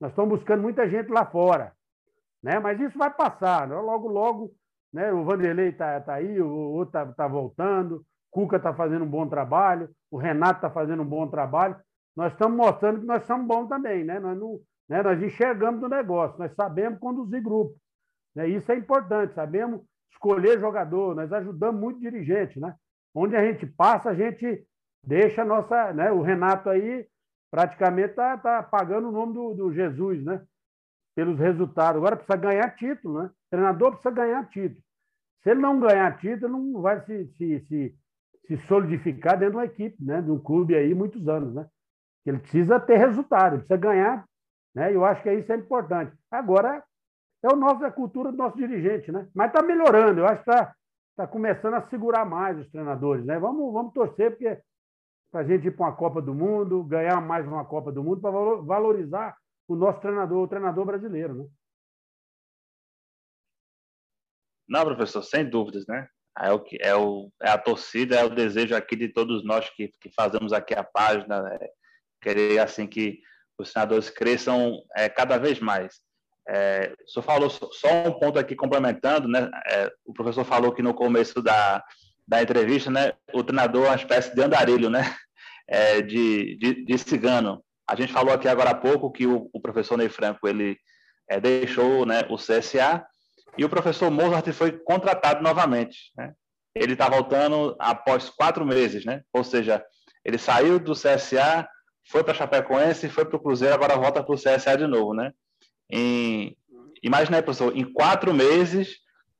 [0.00, 1.72] Nós estamos buscando muita gente lá fora,
[2.42, 2.58] né?
[2.58, 3.74] Mas isso vai passar, né?
[3.76, 4.52] logo, logo,
[4.92, 5.12] né?
[5.12, 9.10] O Vanderlei está tá aí, o outro está tá voltando, o Cuca está fazendo um
[9.10, 11.76] bom trabalho, o Renato está fazendo um bom trabalho.
[12.16, 14.18] Nós estamos mostrando que nós somos bons também, né?
[14.20, 15.02] Nós, não, né?
[15.02, 17.74] nós enxergamos do negócio, nós sabemos conduzir grupo.
[18.34, 18.48] Né?
[18.48, 19.80] Isso é importante, sabemos
[20.10, 22.74] escolher jogador, nós ajudamos muito dirigente, né?
[23.14, 24.64] Onde a gente passa, a gente
[25.04, 25.92] deixa a nossa.
[25.92, 26.10] Né?
[26.12, 27.06] O Renato aí
[27.50, 30.42] praticamente está tá pagando o nome do, do, Jesus, né?
[31.14, 31.98] Pelos resultados.
[31.98, 33.26] Agora precisa ganhar título, né?
[33.26, 34.82] O treinador precisa ganhar título.
[35.42, 37.94] Se ele não ganhar título, não vai se, se, se,
[38.46, 40.22] se solidificar dentro de uma equipe, né?
[40.22, 41.66] De um clube aí muitos anos, né?
[42.24, 44.24] Ele precisa ter resultado, precisa ganhar,
[44.74, 44.94] né?
[44.94, 46.16] Eu acho que isso é importante.
[46.30, 46.82] Agora,
[47.42, 49.28] é o nosso, a cultura do nosso dirigente, né?
[49.34, 50.74] Mas está melhorando, eu acho que está
[51.12, 53.38] está começando a segurar mais os treinadores, né?
[53.38, 54.58] Vamos, vamos torcer porque
[55.30, 58.20] para a gente ir para uma Copa do Mundo, ganhar mais uma Copa do Mundo,
[58.20, 59.36] para valorizar
[59.72, 61.48] o nosso treinador, o treinador brasileiro, né?
[64.68, 66.08] Não, professor, sem dúvidas, né?
[66.38, 69.68] É, o que, é, o, é a torcida, é o desejo aqui de todos nós
[69.70, 71.58] que, que fazemos aqui a página, né?
[72.22, 73.18] querer assim que
[73.58, 76.00] os treinadores cresçam é, cada vez mais.
[76.48, 79.50] É, o senhor falou só um ponto aqui complementando, né?
[79.68, 81.84] É, o professor falou que no começo da,
[82.26, 83.12] da entrevista, né?
[83.32, 85.02] O treinador é uma espécie de andarilho, né?
[85.68, 87.64] É, de, de, de, cigano.
[87.88, 90.78] A gente falou aqui agora há pouco que o, o professor Ney Franco ele
[91.28, 93.04] é, deixou né, o CSA
[93.56, 96.12] e o professor Mozart foi contratado novamente.
[96.16, 96.32] Né?
[96.74, 99.22] Ele está voltando após quatro meses, né?
[99.32, 99.84] Ou seja,
[100.24, 101.68] ele saiu do CSA,
[102.08, 105.32] foi para Chapecoense, foi para o Cruzeiro, agora volta para o CSA de novo, né?
[105.90, 106.56] Em,
[107.02, 108.96] imagina aí, professor, em quatro meses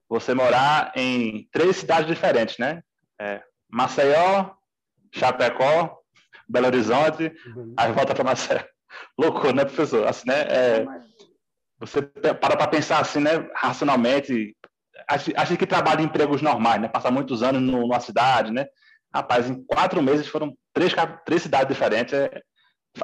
[0.09, 2.82] você morar em três cidades diferentes, né?
[3.18, 4.51] É, Maceió,
[5.11, 6.01] Chapecó,
[6.49, 7.74] Belo Horizonte, uhum.
[7.76, 8.61] aí volta para Maceió.
[9.18, 10.07] Loucura, né, professor?
[10.07, 10.43] Assim, né?
[10.49, 10.86] É,
[11.78, 14.57] você para para pensar assim, né, racionalmente,
[15.09, 16.88] acha que trabalha em empregos normais, né?
[16.88, 18.66] Passar muitos anos no, numa cidade, né?
[19.12, 22.14] Rapaz, em quatro meses foram três, três cidades diferentes.
[22.14, 22.43] É,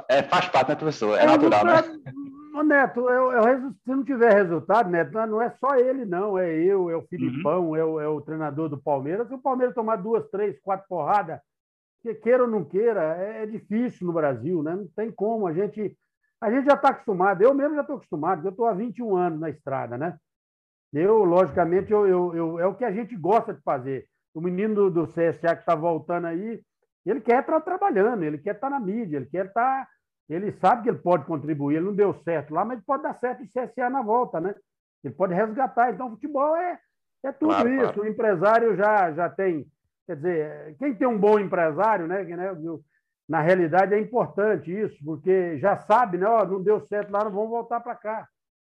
[0.09, 1.19] é, faz parte, né, professor?
[1.19, 1.83] É, é natural, né?
[2.55, 6.39] Ô, Neto, eu, eu, se não tiver resultado, Neto, não é só ele, não.
[6.39, 7.77] É eu, é o Filipão, uhum.
[7.77, 9.29] é, o, é o treinador do Palmeiras.
[9.29, 11.39] Se o Palmeiras tomar duas, três, quatro porradas,
[12.15, 14.75] que queira ou não queira, é, é difícil no Brasil, né?
[14.75, 15.47] Não tem como.
[15.47, 15.97] A gente
[16.41, 19.41] a gente já está acostumado, eu mesmo já estou acostumado, eu estou há 21 anos
[19.41, 20.17] na estrada, né?
[20.93, 24.07] Eu, logicamente, eu, eu, eu, é o que a gente gosta de fazer.
[24.33, 26.63] O menino do, do CSA que está voltando aí,
[27.05, 29.89] ele quer estar trabalhando, ele quer estar na mídia, ele quer estar.
[30.29, 33.43] Ele sabe que ele pode contribuir, ele não deu certo lá, mas pode dar certo
[33.43, 34.55] em CSA na volta, né?
[35.03, 35.93] Ele pode resgatar.
[35.93, 36.79] Então, futebol é,
[37.25, 37.95] é tudo claro, isso.
[37.95, 38.03] Claro.
[38.03, 39.67] O empresário já, já tem.
[40.09, 42.25] Quer dizer, quem tem um bom empresário, né?
[42.25, 42.51] né
[43.29, 46.27] na realidade é importante isso, porque já sabe, né?
[46.47, 48.27] Não deu certo lá, não vamos voltar para cá.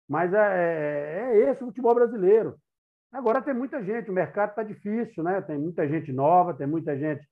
[0.09, 2.57] Mas é, é, é, esse o futebol brasileiro.
[3.13, 5.39] Agora tem muita gente, o mercado está difícil, né?
[5.39, 7.25] Tem muita gente nova, tem muita gente.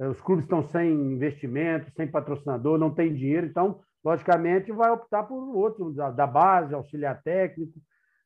[0.00, 5.22] Eh, os clubes estão sem investimento, sem patrocinador, não tem dinheiro, então, logicamente, vai optar
[5.22, 7.78] por outro da, da base, auxiliar técnico,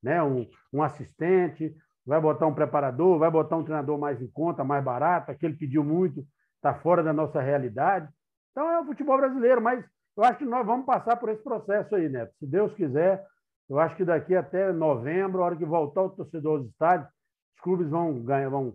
[0.03, 0.23] né?
[0.23, 1.77] Um, um assistente,
[2.07, 5.83] vai botar um preparador, vai botar um treinador mais em conta, mais barato, aquele pediu
[5.83, 6.25] muito,
[6.57, 8.09] está fora da nossa realidade.
[8.51, 9.85] Então é o futebol brasileiro, mas
[10.17, 12.33] eu acho que nós vamos passar por esse processo aí, Neto.
[12.39, 13.25] Se Deus quiser,
[13.69, 17.09] eu acho que daqui até novembro, a hora que voltar o torcedor aos estádios,
[17.57, 18.75] os clubes vão ganhar, vão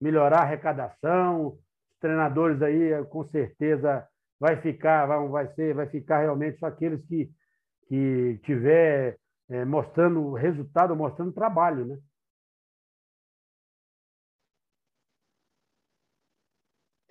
[0.00, 4.06] melhorar a arrecadação, os treinadores aí com certeza
[4.38, 7.30] vai ficar, vai, vai ser, vai ficar realmente só aqueles que
[7.88, 9.18] que tiver
[9.48, 11.98] é, mostrando resultado, mostrando trabalho, né?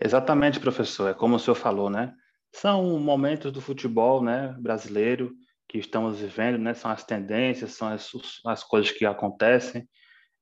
[0.04, 1.10] Exatamente, professor.
[1.10, 2.14] É como o senhor falou, né?
[2.52, 5.34] São momentos do futebol, né, brasileiro
[5.68, 6.74] que estamos vivendo, né?
[6.74, 8.12] São as tendências, são as,
[8.46, 9.88] as coisas que acontecem.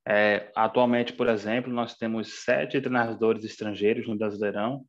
[0.06, 4.84] É, atualmente, por exemplo, nós temos sete treinadores estrangeiros no Brasileirão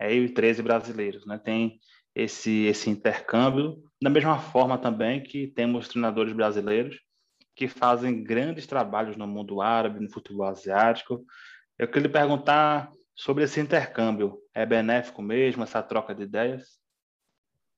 [0.00, 1.38] é, e 13 brasileiros, né?
[1.38, 1.78] Tem
[2.14, 6.98] esse esse intercâmbio da mesma forma também que temos treinadores brasileiros
[7.54, 11.22] que fazem grandes trabalhos no mundo árabe, no futebol asiático.
[11.78, 14.38] Eu queria lhe perguntar sobre esse intercâmbio.
[14.54, 16.78] É benéfico mesmo, essa troca de ideias?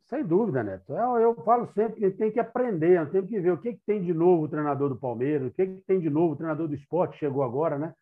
[0.06, 0.92] Sem dúvida, Neto.
[0.92, 4.02] Eu, eu falo sempre que tem que aprender, tem que ver o que, que tem
[4.02, 6.74] de novo o treinador do Palmeiras, o que, que tem de novo o treinador do
[6.74, 7.92] esporte chegou agora, né?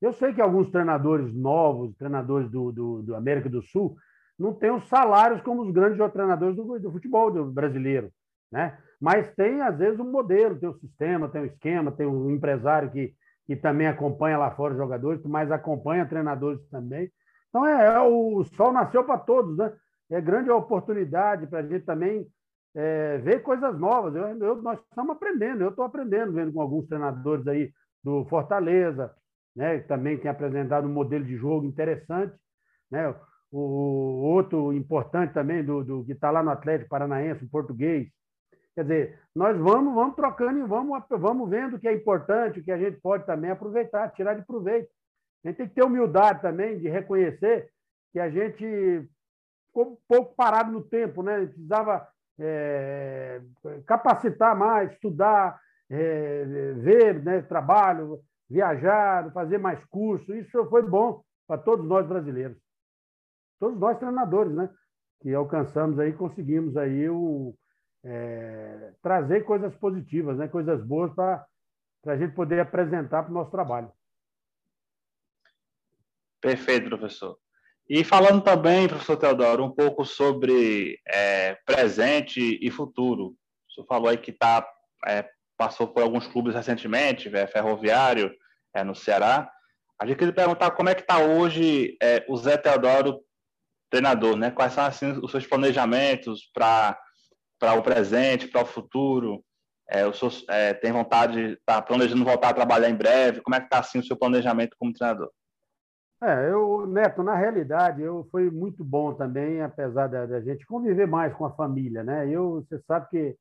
[0.00, 3.96] Eu sei que alguns treinadores novos, treinadores do, do, do América do Sul,
[4.38, 8.12] não têm os salários como os grandes treinadores do, do futebol brasileiro,
[8.52, 8.78] né?
[9.00, 12.90] Mas tem, às vezes, um modelo, tem um sistema, tem um esquema, tem um empresário
[12.90, 13.14] que,
[13.46, 17.10] que também acompanha lá fora os jogadores, mas acompanha treinadores também.
[17.48, 19.72] Então, é, é o sol nasceu para todos, né?
[20.10, 22.26] É grande oportunidade para a gente também
[22.74, 24.14] é, ver coisas novas.
[24.14, 27.72] Eu, eu, nós estamos aprendendo, eu estou aprendendo, vendo com alguns treinadores aí
[28.04, 29.12] do Fortaleza,
[29.54, 32.36] né, que também tem apresentado um modelo de jogo interessante.
[32.90, 33.08] Né?
[33.50, 38.08] O, o outro importante também, do, do que está lá no Atlético Paranaense, o português,
[38.76, 42.62] Quer dizer, nós vamos, vamos trocando e vamos, vamos vendo o que é importante, o
[42.62, 44.90] que a gente pode também aproveitar, tirar de proveito.
[45.42, 47.70] A gente tem que ter humildade também de reconhecer
[48.12, 49.08] que a gente
[49.66, 51.36] ficou um pouco parado no tempo, né?
[51.36, 52.06] A gente precisava
[52.38, 53.40] é,
[53.86, 55.58] capacitar mais, estudar,
[55.88, 60.28] é, ver né, trabalho, viajar, fazer mais cursos.
[60.36, 62.58] Isso foi bom para todos nós brasileiros.
[63.58, 64.68] Todos nós treinadores, né?
[65.22, 67.54] Que alcançamos aí, conseguimos aí o,
[68.08, 70.46] é, trazer coisas positivas, né?
[70.46, 71.44] coisas boas para
[72.06, 73.90] a gente poder apresentar para o nosso trabalho.
[76.40, 77.36] Perfeito, professor.
[77.88, 83.36] E falando também, professor Teodoro, um pouco sobre é, presente e futuro.
[83.68, 84.66] O senhor falou aí que tá,
[85.06, 88.32] é, passou por alguns clubes recentemente, é, Ferroviário,
[88.74, 89.50] é, no Ceará.
[90.00, 93.20] A gente queria perguntar como é que está hoje é, o Zé Teodoro,
[93.90, 94.50] treinador, né?
[94.50, 96.98] Quais são assim, os seus planejamentos para
[97.60, 99.42] o presente, para o futuro?
[99.88, 100.02] É,
[100.48, 103.40] é, tem vontade, está planejando voltar a trabalhar em breve?
[103.40, 105.30] Como é que está assim, o seu planejamento como treinador?
[106.22, 111.06] É, eu, Neto, na realidade, eu foi muito bom também, apesar da, da gente conviver
[111.06, 112.28] mais com a família, né?
[112.28, 113.36] Eu, você sabe que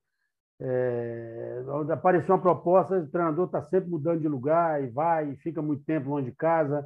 [0.61, 5.61] é, apareceu uma proposta, o treinador está sempre mudando de lugar e vai, e fica
[5.61, 6.85] muito tempo longe de casa.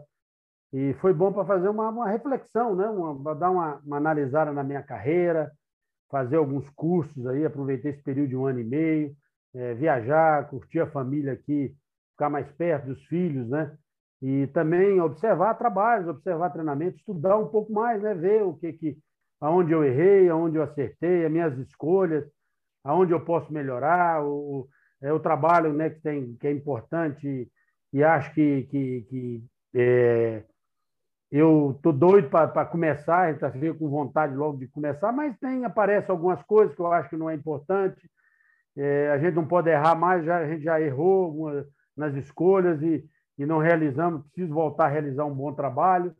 [0.72, 2.88] E foi bom para fazer uma, uma, reflexão, né?
[2.88, 5.52] Uma, dar uma, uma analisada na minha carreira,
[6.10, 9.16] fazer alguns cursos aí, aproveitei esse período de um ano e meio,
[9.54, 11.74] é, viajar, curtir a família aqui,
[12.12, 13.76] ficar mais perto dos filhos, né?
[14.22, 18.14] E também observar trabalhos, observar treinamentos, estudar um pouco mais, né?
[18.14, 18.98] Ver o que que,
[19.40, 22.26] aonde eu errei, aonde eu acertei, as minhas escolhas,
[22.84, 24.68] aonde eu posso melhorar, o,
[25.02, 25.90] é o trabalho, né?
[25.90, 27.50] Que tem, que é importante
[27.92, 29.44] e acho que, que, que
[29.76, 30.44] é,
[31.32, 35.64] eu tô doido para começar, a gente está com vontade logo de começar, mas tem
[35.66, 38.10] aparece algumas coisas que eu acho que não é importante.
[38.76, 41.52] É, a gente não pode errar mais, já, a gente já errou
[41.96, 43.08] nas escolhas e
[43.40, 46.14] e não realizamos, preciso voltar a realizar um bom trabalho.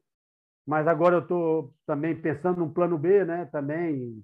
[0.66, 3.46] Mas agora eu estou também pensando num plano B, né?
[3.52, 4.24] Também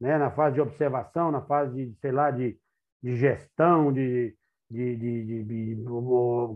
[0.00, 0.16] né?
[0.16, 2.56] na fase de observação, na fase de, sei lá, de,
[3.02, 4.36] de gestão, de,
[4.70, 5.84] de, de, de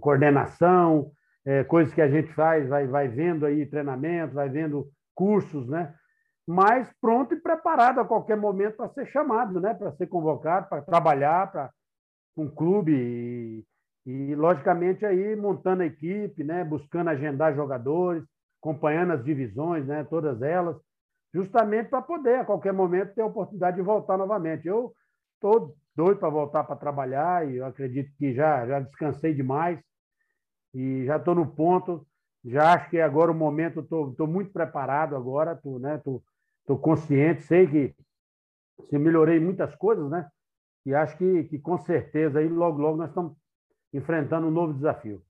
[0.01, 1.11] coordenação,
[1.47, 5.95] é, coisas que a gente faz, vai, vai vendo aí treinamento, vai vendo cursos, né?
[6.45, 9.73] Mas pronto e preparado a qualquer momento para ser chamado, né?
[9.73, 11.71] Para ser convocado, para trabalhar para
[12.37, 12.93] um clube.
[12.93, 13.65] E,
[14.11, 18.25] e, logicamente, aí montando a equipe, né, buscando agendar jogadores,
[18.61, 20.77] acompanhando as divisões, né, todas elas,
[21.35, 24.67] justamente para poder, a qualquer momento, ter a oportunidade de voltar novamente.
[24.67, 24.93] Eu
[25.35, 29.81] estou doido para voltar para trabalhar e eu acredito que já, já descansei demais
[30.77, 32.07] e já estou no ponto.
[32.45, 36.23] Já acho que agora o momento, estou muito preparado agora, estou né, tô,
[36.67, 37.95] tô consciente, sei que
[38.91, 40.29] se melhorei muitas coisas, né?
[40.85, 43.33] E acho que, que com certeza aí logo, logo nós estamos
[43.93, 45.25] enfrentando um novo desafio.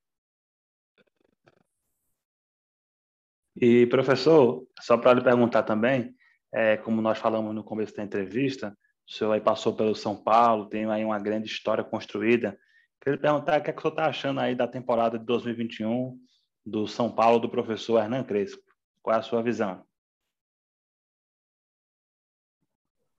[3.58, 6.14] E, professor, só para lhe perguntar também,
[6.52, 8.76] é, como nós falamos no começo da entrevista,
[9.08, 12.58] o senhor aí passou pelo São Paulo, tem aí uma grande história construída.
[13.06, 16.18] Queria perguntar o que, é que o senhor está achando aí da temporada de 2021
[16.66, 18.60] do São Paulo do professor Hernan Crespo.
[19.00, 19.84] Qual é a sua visão?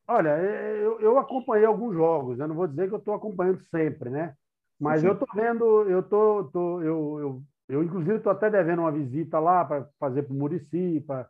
[0.05, 4.09] Olha, eu, eu acompanhei alguns jogos, eu não vou dizer que eu estou acompanhando sempre,
[4.09, 4.35] né?
[4.77, 5.07] Mas Sim.
[5.07, 9.39] eu estou vendo, eu tô, tô eu, eu, eu inclusive estou até devendo uma visita
[9.39, 11.29] lá para fazer para o Murici, para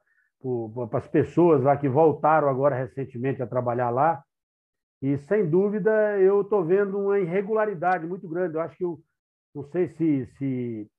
[0.94, 4.24] as pessoas lá que voltaram agora recentemente a trabalhar lá.
[5.02, 8.56] E sem dúvida eu estou vendo uma irregularidade muito grande.
[8.56, 9.00] Eu acho que eu
[9.54, 10.92] não sei se, se,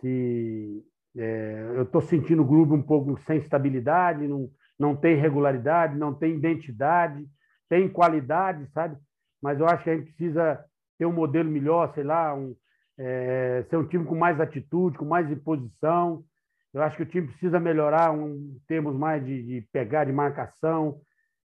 [0.00, 0.84] se
[1.16, 6.12] é, eu estou sentindo o grupo um pouco sem estabilidade, não, não tem regularidade, não
[6.14, 7.24] tem identidade,
[7.68, 8.96] tem qualidade, sabe?
[9.42, 10.64] Mas eu acho que a gente precisa
[10.98, 12.54] ter um modelo melhor, sei lá, um,
[12.98, 16.24] é, ser um time com mais atitude, com mais imposição.
[16.72, 21.00] Eu acho que o time precisa melhorar um, termos mais de, de pegar, de marcação.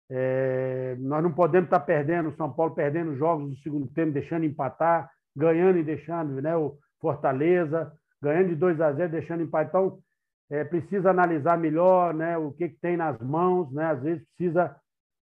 [0.09, 4.45] É, nós não podemos estar perdendo, o São Paulo perdendo jogos do segundo tempo, deixando
[4.45, 7.91] empatar, ganhando e deixando né, o Fortaleza,
[8.21, 9.67] ganhando de 2 a 0, deixando empatar.
[9.69, 9.99] Então,
[10.49, 13.85] é, precisa analisar melhor né, o que, que tem nas mãos, né?
[13.85, 14.75] às vezes precisa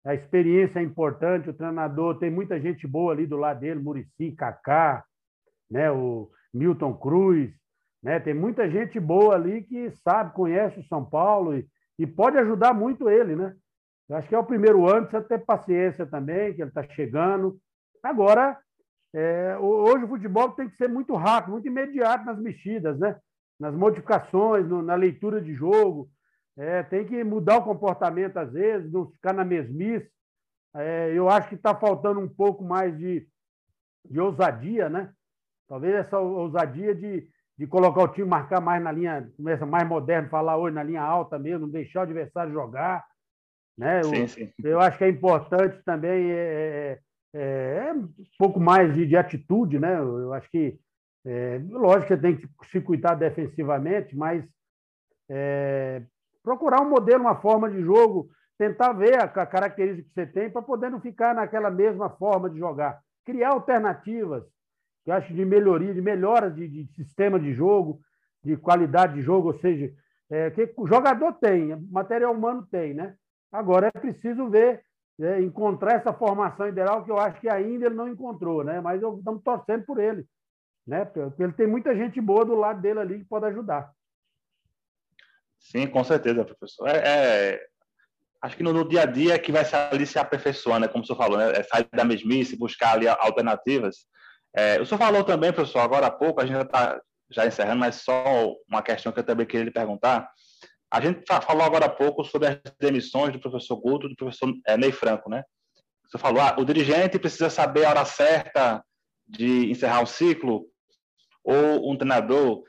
[0.07, 4.31] a experiência é importante, o treinador tem muita gente boa ali do lado dele, Murici,
[4.39, 5.05] Kaká,
[5.69, 7.53] né, o Milton Cruz,
[8.01, 11.67] né, tem muita gente boa ali que sabe, conhece o São Paulo e,
[11.99, 13.53] e pode ajudar muito ele, né?
[14.09, 17.59] Eu acho que é o primeiro ano, precisa ter paciência também, que ele está chegando.
[18.03, 18.59] Agora,
[19.13, 23.19] é, hoje o futebol tem que ser muito rápido, muito imediato nas mexidas, né?
[23.59, 26.09] nas modificações, no, na leitura de jogo.
[26.57, 30.11] É, tem que mudar o comportamento às vezes, não ficar na mesmice.
[30.75, 33.27] É, eu acho que está faltando um pouco mais de,
[34.05, 35.13] de ousadia, né?
[35.69, 37.29] Talvez essa ousadia de,
[37.59, 41.03] de colocar o time, marcar mais na linha, começa mais moderno, falar hoje na linha
[41.03, 43.05] alta mesmo, não deixar o adversário jogar.
[43.77, 44.03] Né?
[44.03, 44.53] Sim, eu, sim.
[44.65, 46.99] eu acho que é importante também é,
[47.35, 48.09] é, é um
[48.39, 49.99] pouco mais de, de, atitude, né?
[49.99, 50.79] Eu acho que,
[51.27, 54.43] é, lógico que você tem que se cuidar defensivamente, mas
[55.29, 56.03] é,
[56.43, 60.63] procurar um modelo, uma forma de jogo, tentar ver a característica que você tem para
[60.63, 63.01] poder não ficar naquela mesma forma de jogar.
[63.27, 64.45] Criar alternativas,
[65.05, 68.01] que eu acho de melhoria, de melhora de, de sistema de jogo,
[68.43, 69.93] de qualidade de jogo, ou seja,
[70.29, 73.15] É, que o jogador tem, material humano tem, né?
[73.57, 74.83] Agora é preciso ver,
[75.19, 78.81] é, encontrar essa formação ideal que eu acho que ainda ele não encontrou, né?
[78.81, 80.27] Mas eu estamos torcendo por ele,
[80.87, 81.05] né?
[81.07, 83.91] Porque ele tem muita gente boa do lado dele ali que pode ajudar.
[85.59, 86.87] Sim, com certeza, professor.
[86.87, 87.67] É, é,
[88.43, 90.89] acho que no, no, dia a dia é que vai se ali se aperfeiçoando, né?
[90.89, 91.53] como o senhor falou, né?
[91.57, 94.07] É sair da mesmice, buscar ali alternativas.
[94.55, 97.01] É, o senhor falou também, professor, agora há pouco, a gente já está
[97.31, 100.31] já encerrando, mas só uma questão que eu também queria lhe perguntar.
[100.91, 104.77] A gente falou agora há pouco sobre as demissões do professor Guto do professor é,
[104.77, 105.43] Ney Franco, né?
[106.05, 108.85] Você falou, ah, o dirigente precisa saber a hora certa
[109.27, 110.67] de encerrar um ciclo,
[111.43, 112.63] ou um treinador.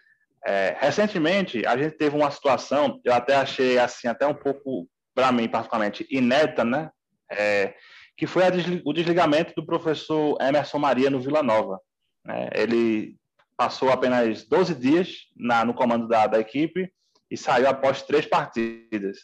[0.46, 5.32] É, recentemente, a gente teve uma situação, eu até achei assim, até um pouco, para
[5.32, 6.90] mim, particularmente, inédita, né?
[7.32, 7.76] É,
[8.16, 8.44] que foi
[8.84, 11.80] o desligamento do professor Emerson Maria no Vila Nova.
[12.26, 12.50] Né?
[12.56, 13.16] Ele
[13.56, 16.92] passou apenas 12 dias na, no comando da, da equipe
[17.30, 19.18] e saiu após três partidas.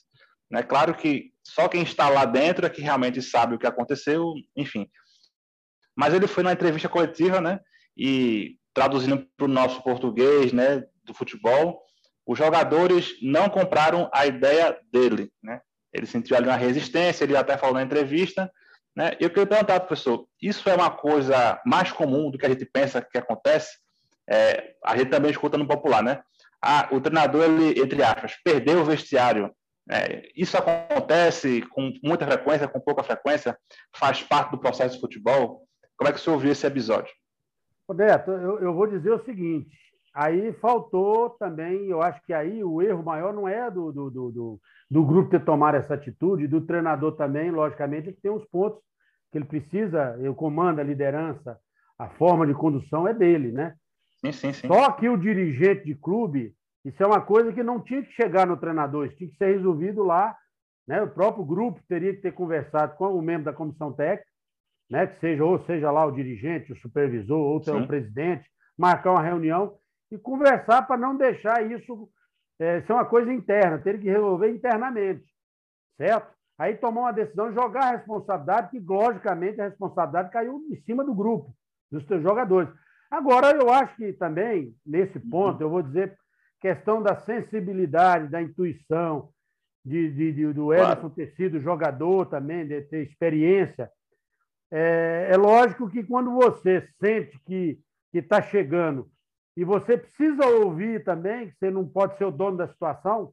[0.52, 0.62] Né?
[0.64, 4.88] Claro que só quem está lá dentro é que realmente sabe o que aconteceu, enfim.
[5.96, 7.60] Mas ele foi na entrevista coletiva, né?
[7.96, 11.84] E traduzindo para o nosso português, né, do futebol,
[12.26, 15.62] os jogadores não compraram a ideia dele, né?
[15.94, 18.52] Ele sentiu ali uma resistência, ele até falou na entrevista,
[18.96, 19.12] né?
[19.20, 23.02] Eu queria perguntar, professor, isso é uma coisa mais comum do que a gente pensa
[23.02, 23.78] que acontece?
[24.30, 26.22] É, a gente também escuta no popular, né?
[26.66, 29.52] Ah, o treinador, ele, entre aspas, perdeu o vestiário.
[29.92, 33.58] É, isso acontece com muita frequência, com pouca frequência?
[33.94, 35.68] Faz parte do processo de futebol?
[35.98, 37.14] Como é que o senhor viu esse episódio?
[37.86, 39.78] Roberto, eu, eu vou dizer o seguinte:
[40.14, 44.32] aí faltou também, eu acho que aí o erro maior não é do, do, do,
[44.32, 48.80] do, do grupo ter tomado essa atitude, do treinador também, logicamente, que tem uns pontos
[49.34, 51.60] que ele precisa, o comando, a liderança,
[52.00, 53.76] a forma de condução é dele, né?
[54.24, 54.68] Sim, sim, sim.
[54.68, 56.56] Só que o dirigente de clube,
[56.86, 59.58] isso é uma coisa que não tinha que chegar no treinador, isso tinha que ser
[59.58, 60.36] resolvido lá,
[60.88, 61.02] né?
[61.02, 64.30] O próprio grupo teria que ter conversado com o membro da comissão técnica,
[64.90, 65.08] né?
[65.08, 69.78] Que seja ou seja lá o dirigente, o supervisor, ou o presidente, marcar uma reunião
[70.12, 72.10] e conversar para não deixar isso
[72.60, 75.26] é, ser uma coisa interna, ter que resolver internamente,
[75.98, 76.34] certo?
[76.58, 81.14] Aí tomar uma decisão, jogar a responsabilidade, que logicamente a responsabilidade caiu em cima do
[81.14, 81.54] grupo,
[81.92, 82.70] dos seus jogadores.
[83.14, 85.30] Agora, eu acho que também, nesse uhum.
[85.30, 86.18] ponto, eu vou dizer,
[86.60, 89.30] questão da sensibilidade, da intuição,
[89.86, 91.10] de, de, de do Ederson claro.
[91.12, 93.88] ter sido jogador também, de ter experiência.
[94.72, 97.80] É, é lógico que quando você sente que
[98.12, 99.08] está chegando
[99.56, 103.32] e você precisa ouvir também, que você não pode ser o dono da situação,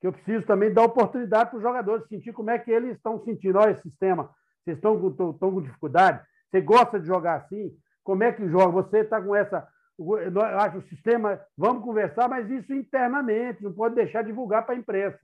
[0.00, 3.18] que eu preciso também dar oportunidade para os jogadores sentir como é que eles estão
[3.24, 3.58] sentindo.
[3.58, 4.30] Olha, esse sistema,
[4.62, 7.76] vocês estão com, estão com dificuldade, você gosta de jogar assim,
[8.08, 8.72] como é que joga?
[8.72, 9.68] Você está com essa.
[9.98, 14.78] Eu acho o sistema, vamos conversar, mas isso internamente, não pode deixar divulgar para a
[14.78, 15.20] imprensa.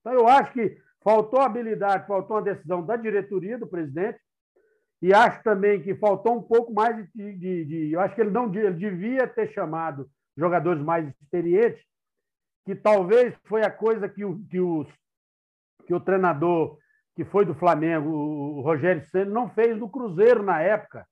[0.00, 4.18] Então, eu acho que faltou habilidade, faltou uma decisão da diretoria, do presidente,
[5.02, 7.34] e acho também que faltou um pouco mais de.
[7.34, 11.84] de, de eu acho que ele não ele devia ter chamado jogadores mais experientes,
[12.64, 14.88] que talvez foi a coisa que o, que os,
[15.86, 16.78] que o treinador
[17.14, 21.06] que foi do Flamengo, o Rogério Senna, não fez no Cruzeiro na época.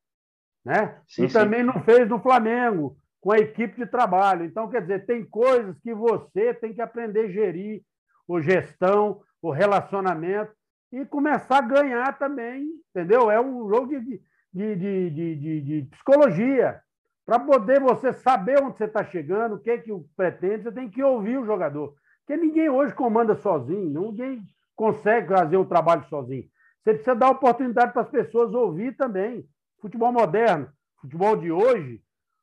[0.65, 0.99] Né?
[1.09, 1.33] Sim, e sim.
[1.33, 4.45] também não fez no Flamengo, com a equipe de trabalho.
[4.45, 7.83] Então, quer dizer, tem coisas que você tem que aprender a gerir,
[8.27, 10.53] o gestão, o relacionamento,
[10.93, 13.31] e começar a ganhar também, entendeu?
[13.31, 14.21] É um jogo de,
[14.53, 16.81] de, de, de, de psicologia.
[17.25, 20.91] Para poder você saber onde você está chegando, o que é que pretende, você tem
[20.91, 21.95] que ouvir o jogador.
[22.27, 24.43] Porque ninguém hoje comanda sozinho, ninguém
[24.75, 26.45] consegue fazer o trabalho sozinho.
[26.83, 29.47] Você precisa dar oportunidade para as pessoas ouvir também.
[29.81, 30.69] Futebol moderno,
[31.01, 32.03] futebol de hoje,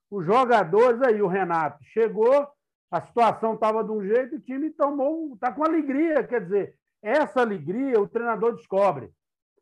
[0.09, 2.47] os jogadores aí, o Renato chegou,
[2.89, 7.41] a situação estava de um jeito, o time tomou, está com alegria, quer dizer, essa
[7.41, 9.11] alegria o treinador descobre.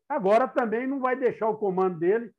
[0.07, 2.31] Agora também não vai deixar o comando dele,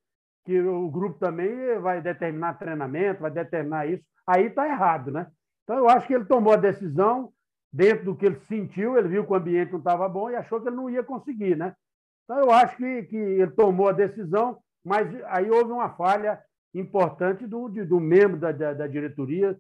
[0.45, 4.05] que o grupo também vai determinar treinamento, vai determinar isso.
[4.27, 5.27] Aí está errado, né?
[5.65, 7.33] Então eu acho que ele tomou a decisão
[7.73, 10.61] dentro do que ele sentiu, ele viu que o ambiente não estava bom e achou
[10.61, 11.75] que ele não ia conseguir, né?
[12.25, 16.41] Então eu acho que, que ele tomou a decisão, mas aí houve uma falha
[16.73, 19.59] importante do, do membro da, da, da diretoria,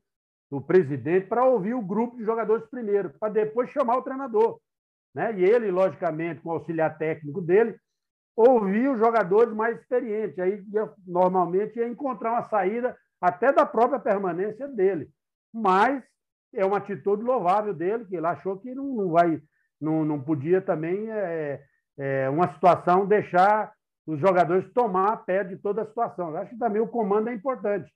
[0.49, 4.61] do presidente, para ouvir o grupo de jogadores primeiro, para depois chamar o treinador.
[5.12, 5.35] Né?
[5.37, 7.77] E ele, logicamente, com o auxiliar técnico dele,
[8.37, 10.39] ouvia os jogadores mais experientes.
[10.39, 15.09] Aí, ia, normalmente, ia encontrar uma saída até da própria permanência dele.
[15.53, 16.05] Mas
[16.55, 19.43] é uma atitude louvável dele, que ele achou que não, não vai,
[19.81, 21.64] não, não podia também é,
[21.99, 23.74] é, uma situação deixar
[24.07, 26.30] os jogadores tomar a pé de toda a situação.
[26.30, 27.92] Eu acho que também o comando é importante,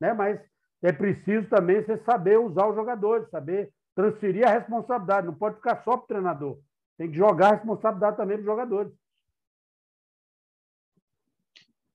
[0.00, 0.12] né?
[0.12, 0.40] mas
[0.82, 5.82] é preciso também você saber usar os jogadores, saber transferir a responsabilidade, não pode ficar
[5.82, 6.58] só para o treinador.
[6.96, 8.92] Tem que jogar a responsabilidade também para os jogadores.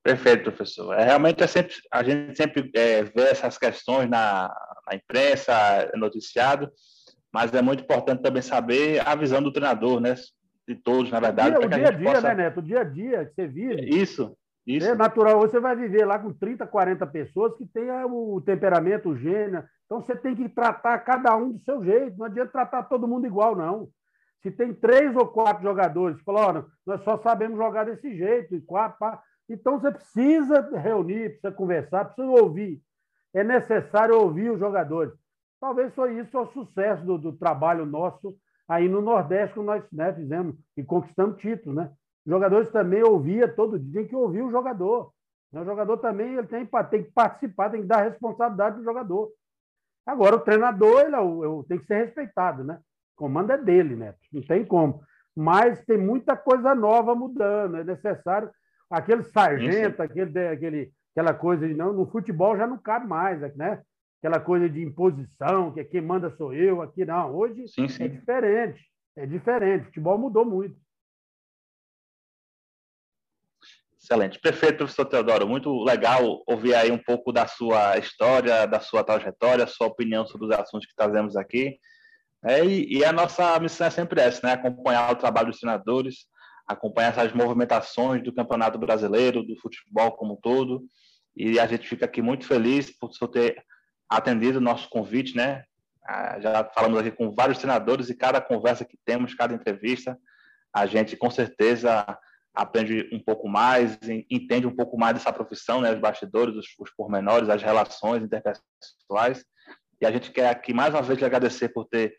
[0.04, 0.94] Perfeito, professor.
[0.96, 4.54] É, realmente é sempre, a gente sempre é, vê essas questões na,
[4.86, 5.54] na imprensa,
[5.96, 6.70] noticiado,
[7.32, 10.14] mas é muito importante também saber a visão do treinador, né?
[10.68, 11.58] De todos, na verdade.
[11.58, 12.28] O dia, o dia a, dia, possa...
[12.30, 12.60] né, Neto?
[12.60, 13.82] O dia a dia que você vive.
[13.82, 14.36] Isso,
[14.66, 14.88] isso.
[14.88, 19.18] É natural, você vai viver lá com 30, 40 pessoas que têm o temperamento, o
[19.18, 19.64] gênio.
[19.86, 22.18] Então você tem que tratar cada um do seu jeito.
[22.18, 23.90] Não adianta tratar todo mundo igual, não.
[24.42, 28.62] Se tem três ou quatro jogadores que falam, nós só sabemos jogar desse jeito, e
[28.62, 32.82] quatro, pá, então você precisa reunir, precisa conversar, precisa ouvir.
[33.34, 35.14] É necessário ouvir os jogadores.
[35.60, 38.36] Talvez foi isso o sucesso do, do trabalho nosso
[38.74, 41.76] aí no Nordeste, nós né, fizemos e conquistamos títulos.
[41.76, 41.92] Né?
[42.26, 45.12] Os jogadores também ouviam todo dia, tem que ouvir o jogador.
[45.52, 49.32] O jogador também ele tem, tem que participar, tem que dar responsabilidade do jogador.
[50.06, 52.80] Agora, o treinador ele, ele tem que ser respeitado, né?
[53.16, 54.16] O comando é dele, né?
[54.32, 55.02] Não tem como.
[55.36, 57.78] Mas tem muita coisa nova mudando.
[57.78, 58.50] É necessário
[58.90, 63.82] aquele sargento, aquele, aquele, aquela coisa de não, no futebol já não cabe mais, né?
[64.24, 67.36] Aquela coisa de imposição, que quem manda sou eu, aqui não.
[67.36, 68.06] Hoje sim, sim.
[68.06, 68.82] é diferente,
[69.18, 69.82] é diferente.
[69.82, 70.78] O futebol mudou muito.
[74.02, 75.46] Excelente, perfeito, professor Teodoro.
[75.46, 80.48] Muito legal ouvir aí um pouco da sua história, da sua trajetória, sua opinião sobre
[80.48, 81.78] os assuntos que trazemos aqui.
[82.46, 84.54] É, e, e, a nossa missão é sempre essa, né?
[84.54, 86.28] Acompanhar o trabalho dos treinadores,
[86.66, 90.82] acompanhar essas movimentações do Campeonato Brasileiro, do futebol como um todo.
[91.36, 93.62] E a gente fica aqui muito feliz por ter
[94.10, 95.64] atendido o nosso convite, né?
[96.06, 100.18] Ah, já falamos aqui com vários treinadores e cada conversa que temos, cada entrevista,
[100.74, 102.06] a gente com certeza
[102.54, 103.98] aprende um pouco mais,
[104.30, 105.92] entende um pouco mais dessa profissão, né?
[105.92, 109.44] Os bastidores, os, os pormenores, as relações interpessoais.
[110.00, 112.16] E a gente quer aqui mais uma vez lhe agradecer por ter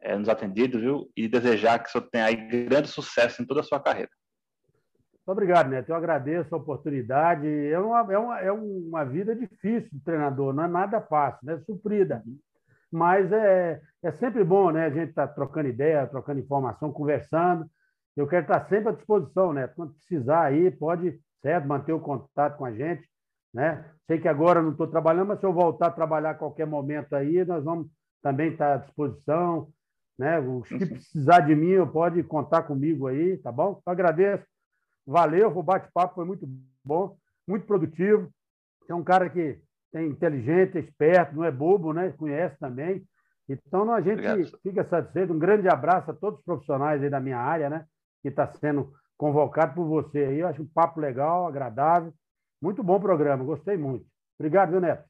[0.00, 1.10] é, nos atendido, viu?
[1.16, 4.10] E desejar que o senhor tenha aí grande sucesso em toda a sua carreira.
[5.30, 5.88] Muito obrigado, Neto.
[5.88, 7.46] Eu agradeço a oportunidade.
[7.46, 11.56] É uma, é uma, é uma vida difícil de treinador, não é nada fácil, né?
[11.64, 12.20] Suprida.
[12.90, 14.86] Mas é, é sempre bom, né?
[14.86, 17.64] A gente estar tá trocando ideia, trocando informação, conversando.
[18.16, 19.76] Eu quero estar sempre à disposição, Neto.
[19.76, 23.08] Quando precisar aí, pode, certo, manter o contato com a gente.
[23.54, 23.84] Né?
[24.08, 27.14] Sei que agora não estou trabalhando, mas se eu voltar a trabalhar a qualquer momento
[27.14, 27.86] aí, nós vamos
[28.20, 29.68] também estar à disposição.
[30.18, 30.40] Né?
[30.40, 33.80] O que precisar de mim, pode contar comigo aí, tá bom?
[33.86, 34.44] Eu agradeço.
[35.06, 36.46] Valeu, o bate-papo foi muito
[36.84, 38.30] bom, muito produtivo.
[38.88, 39.60] É um cara que
[39.94, 42.12] é inteligente, esperto, não é bobo, né?
[42.12, 43.04] Conhece também.
[43.48, 44.58] Então, a gente Obrigado.
[44.62, 45.32] fica satisfeito.
[45.32, 47.84] Um grande abraço a todos os profissionais aí da minha área, né?
[48.22, 50.38] Que está sendo convocado por você aí.
[50.38, 52.12] Eu acho um papo legal, agradável.
[52.62, 54.06] Muito bom programa, gostei muito.
[54.38, 55.09] Obrigado, viu, Neto?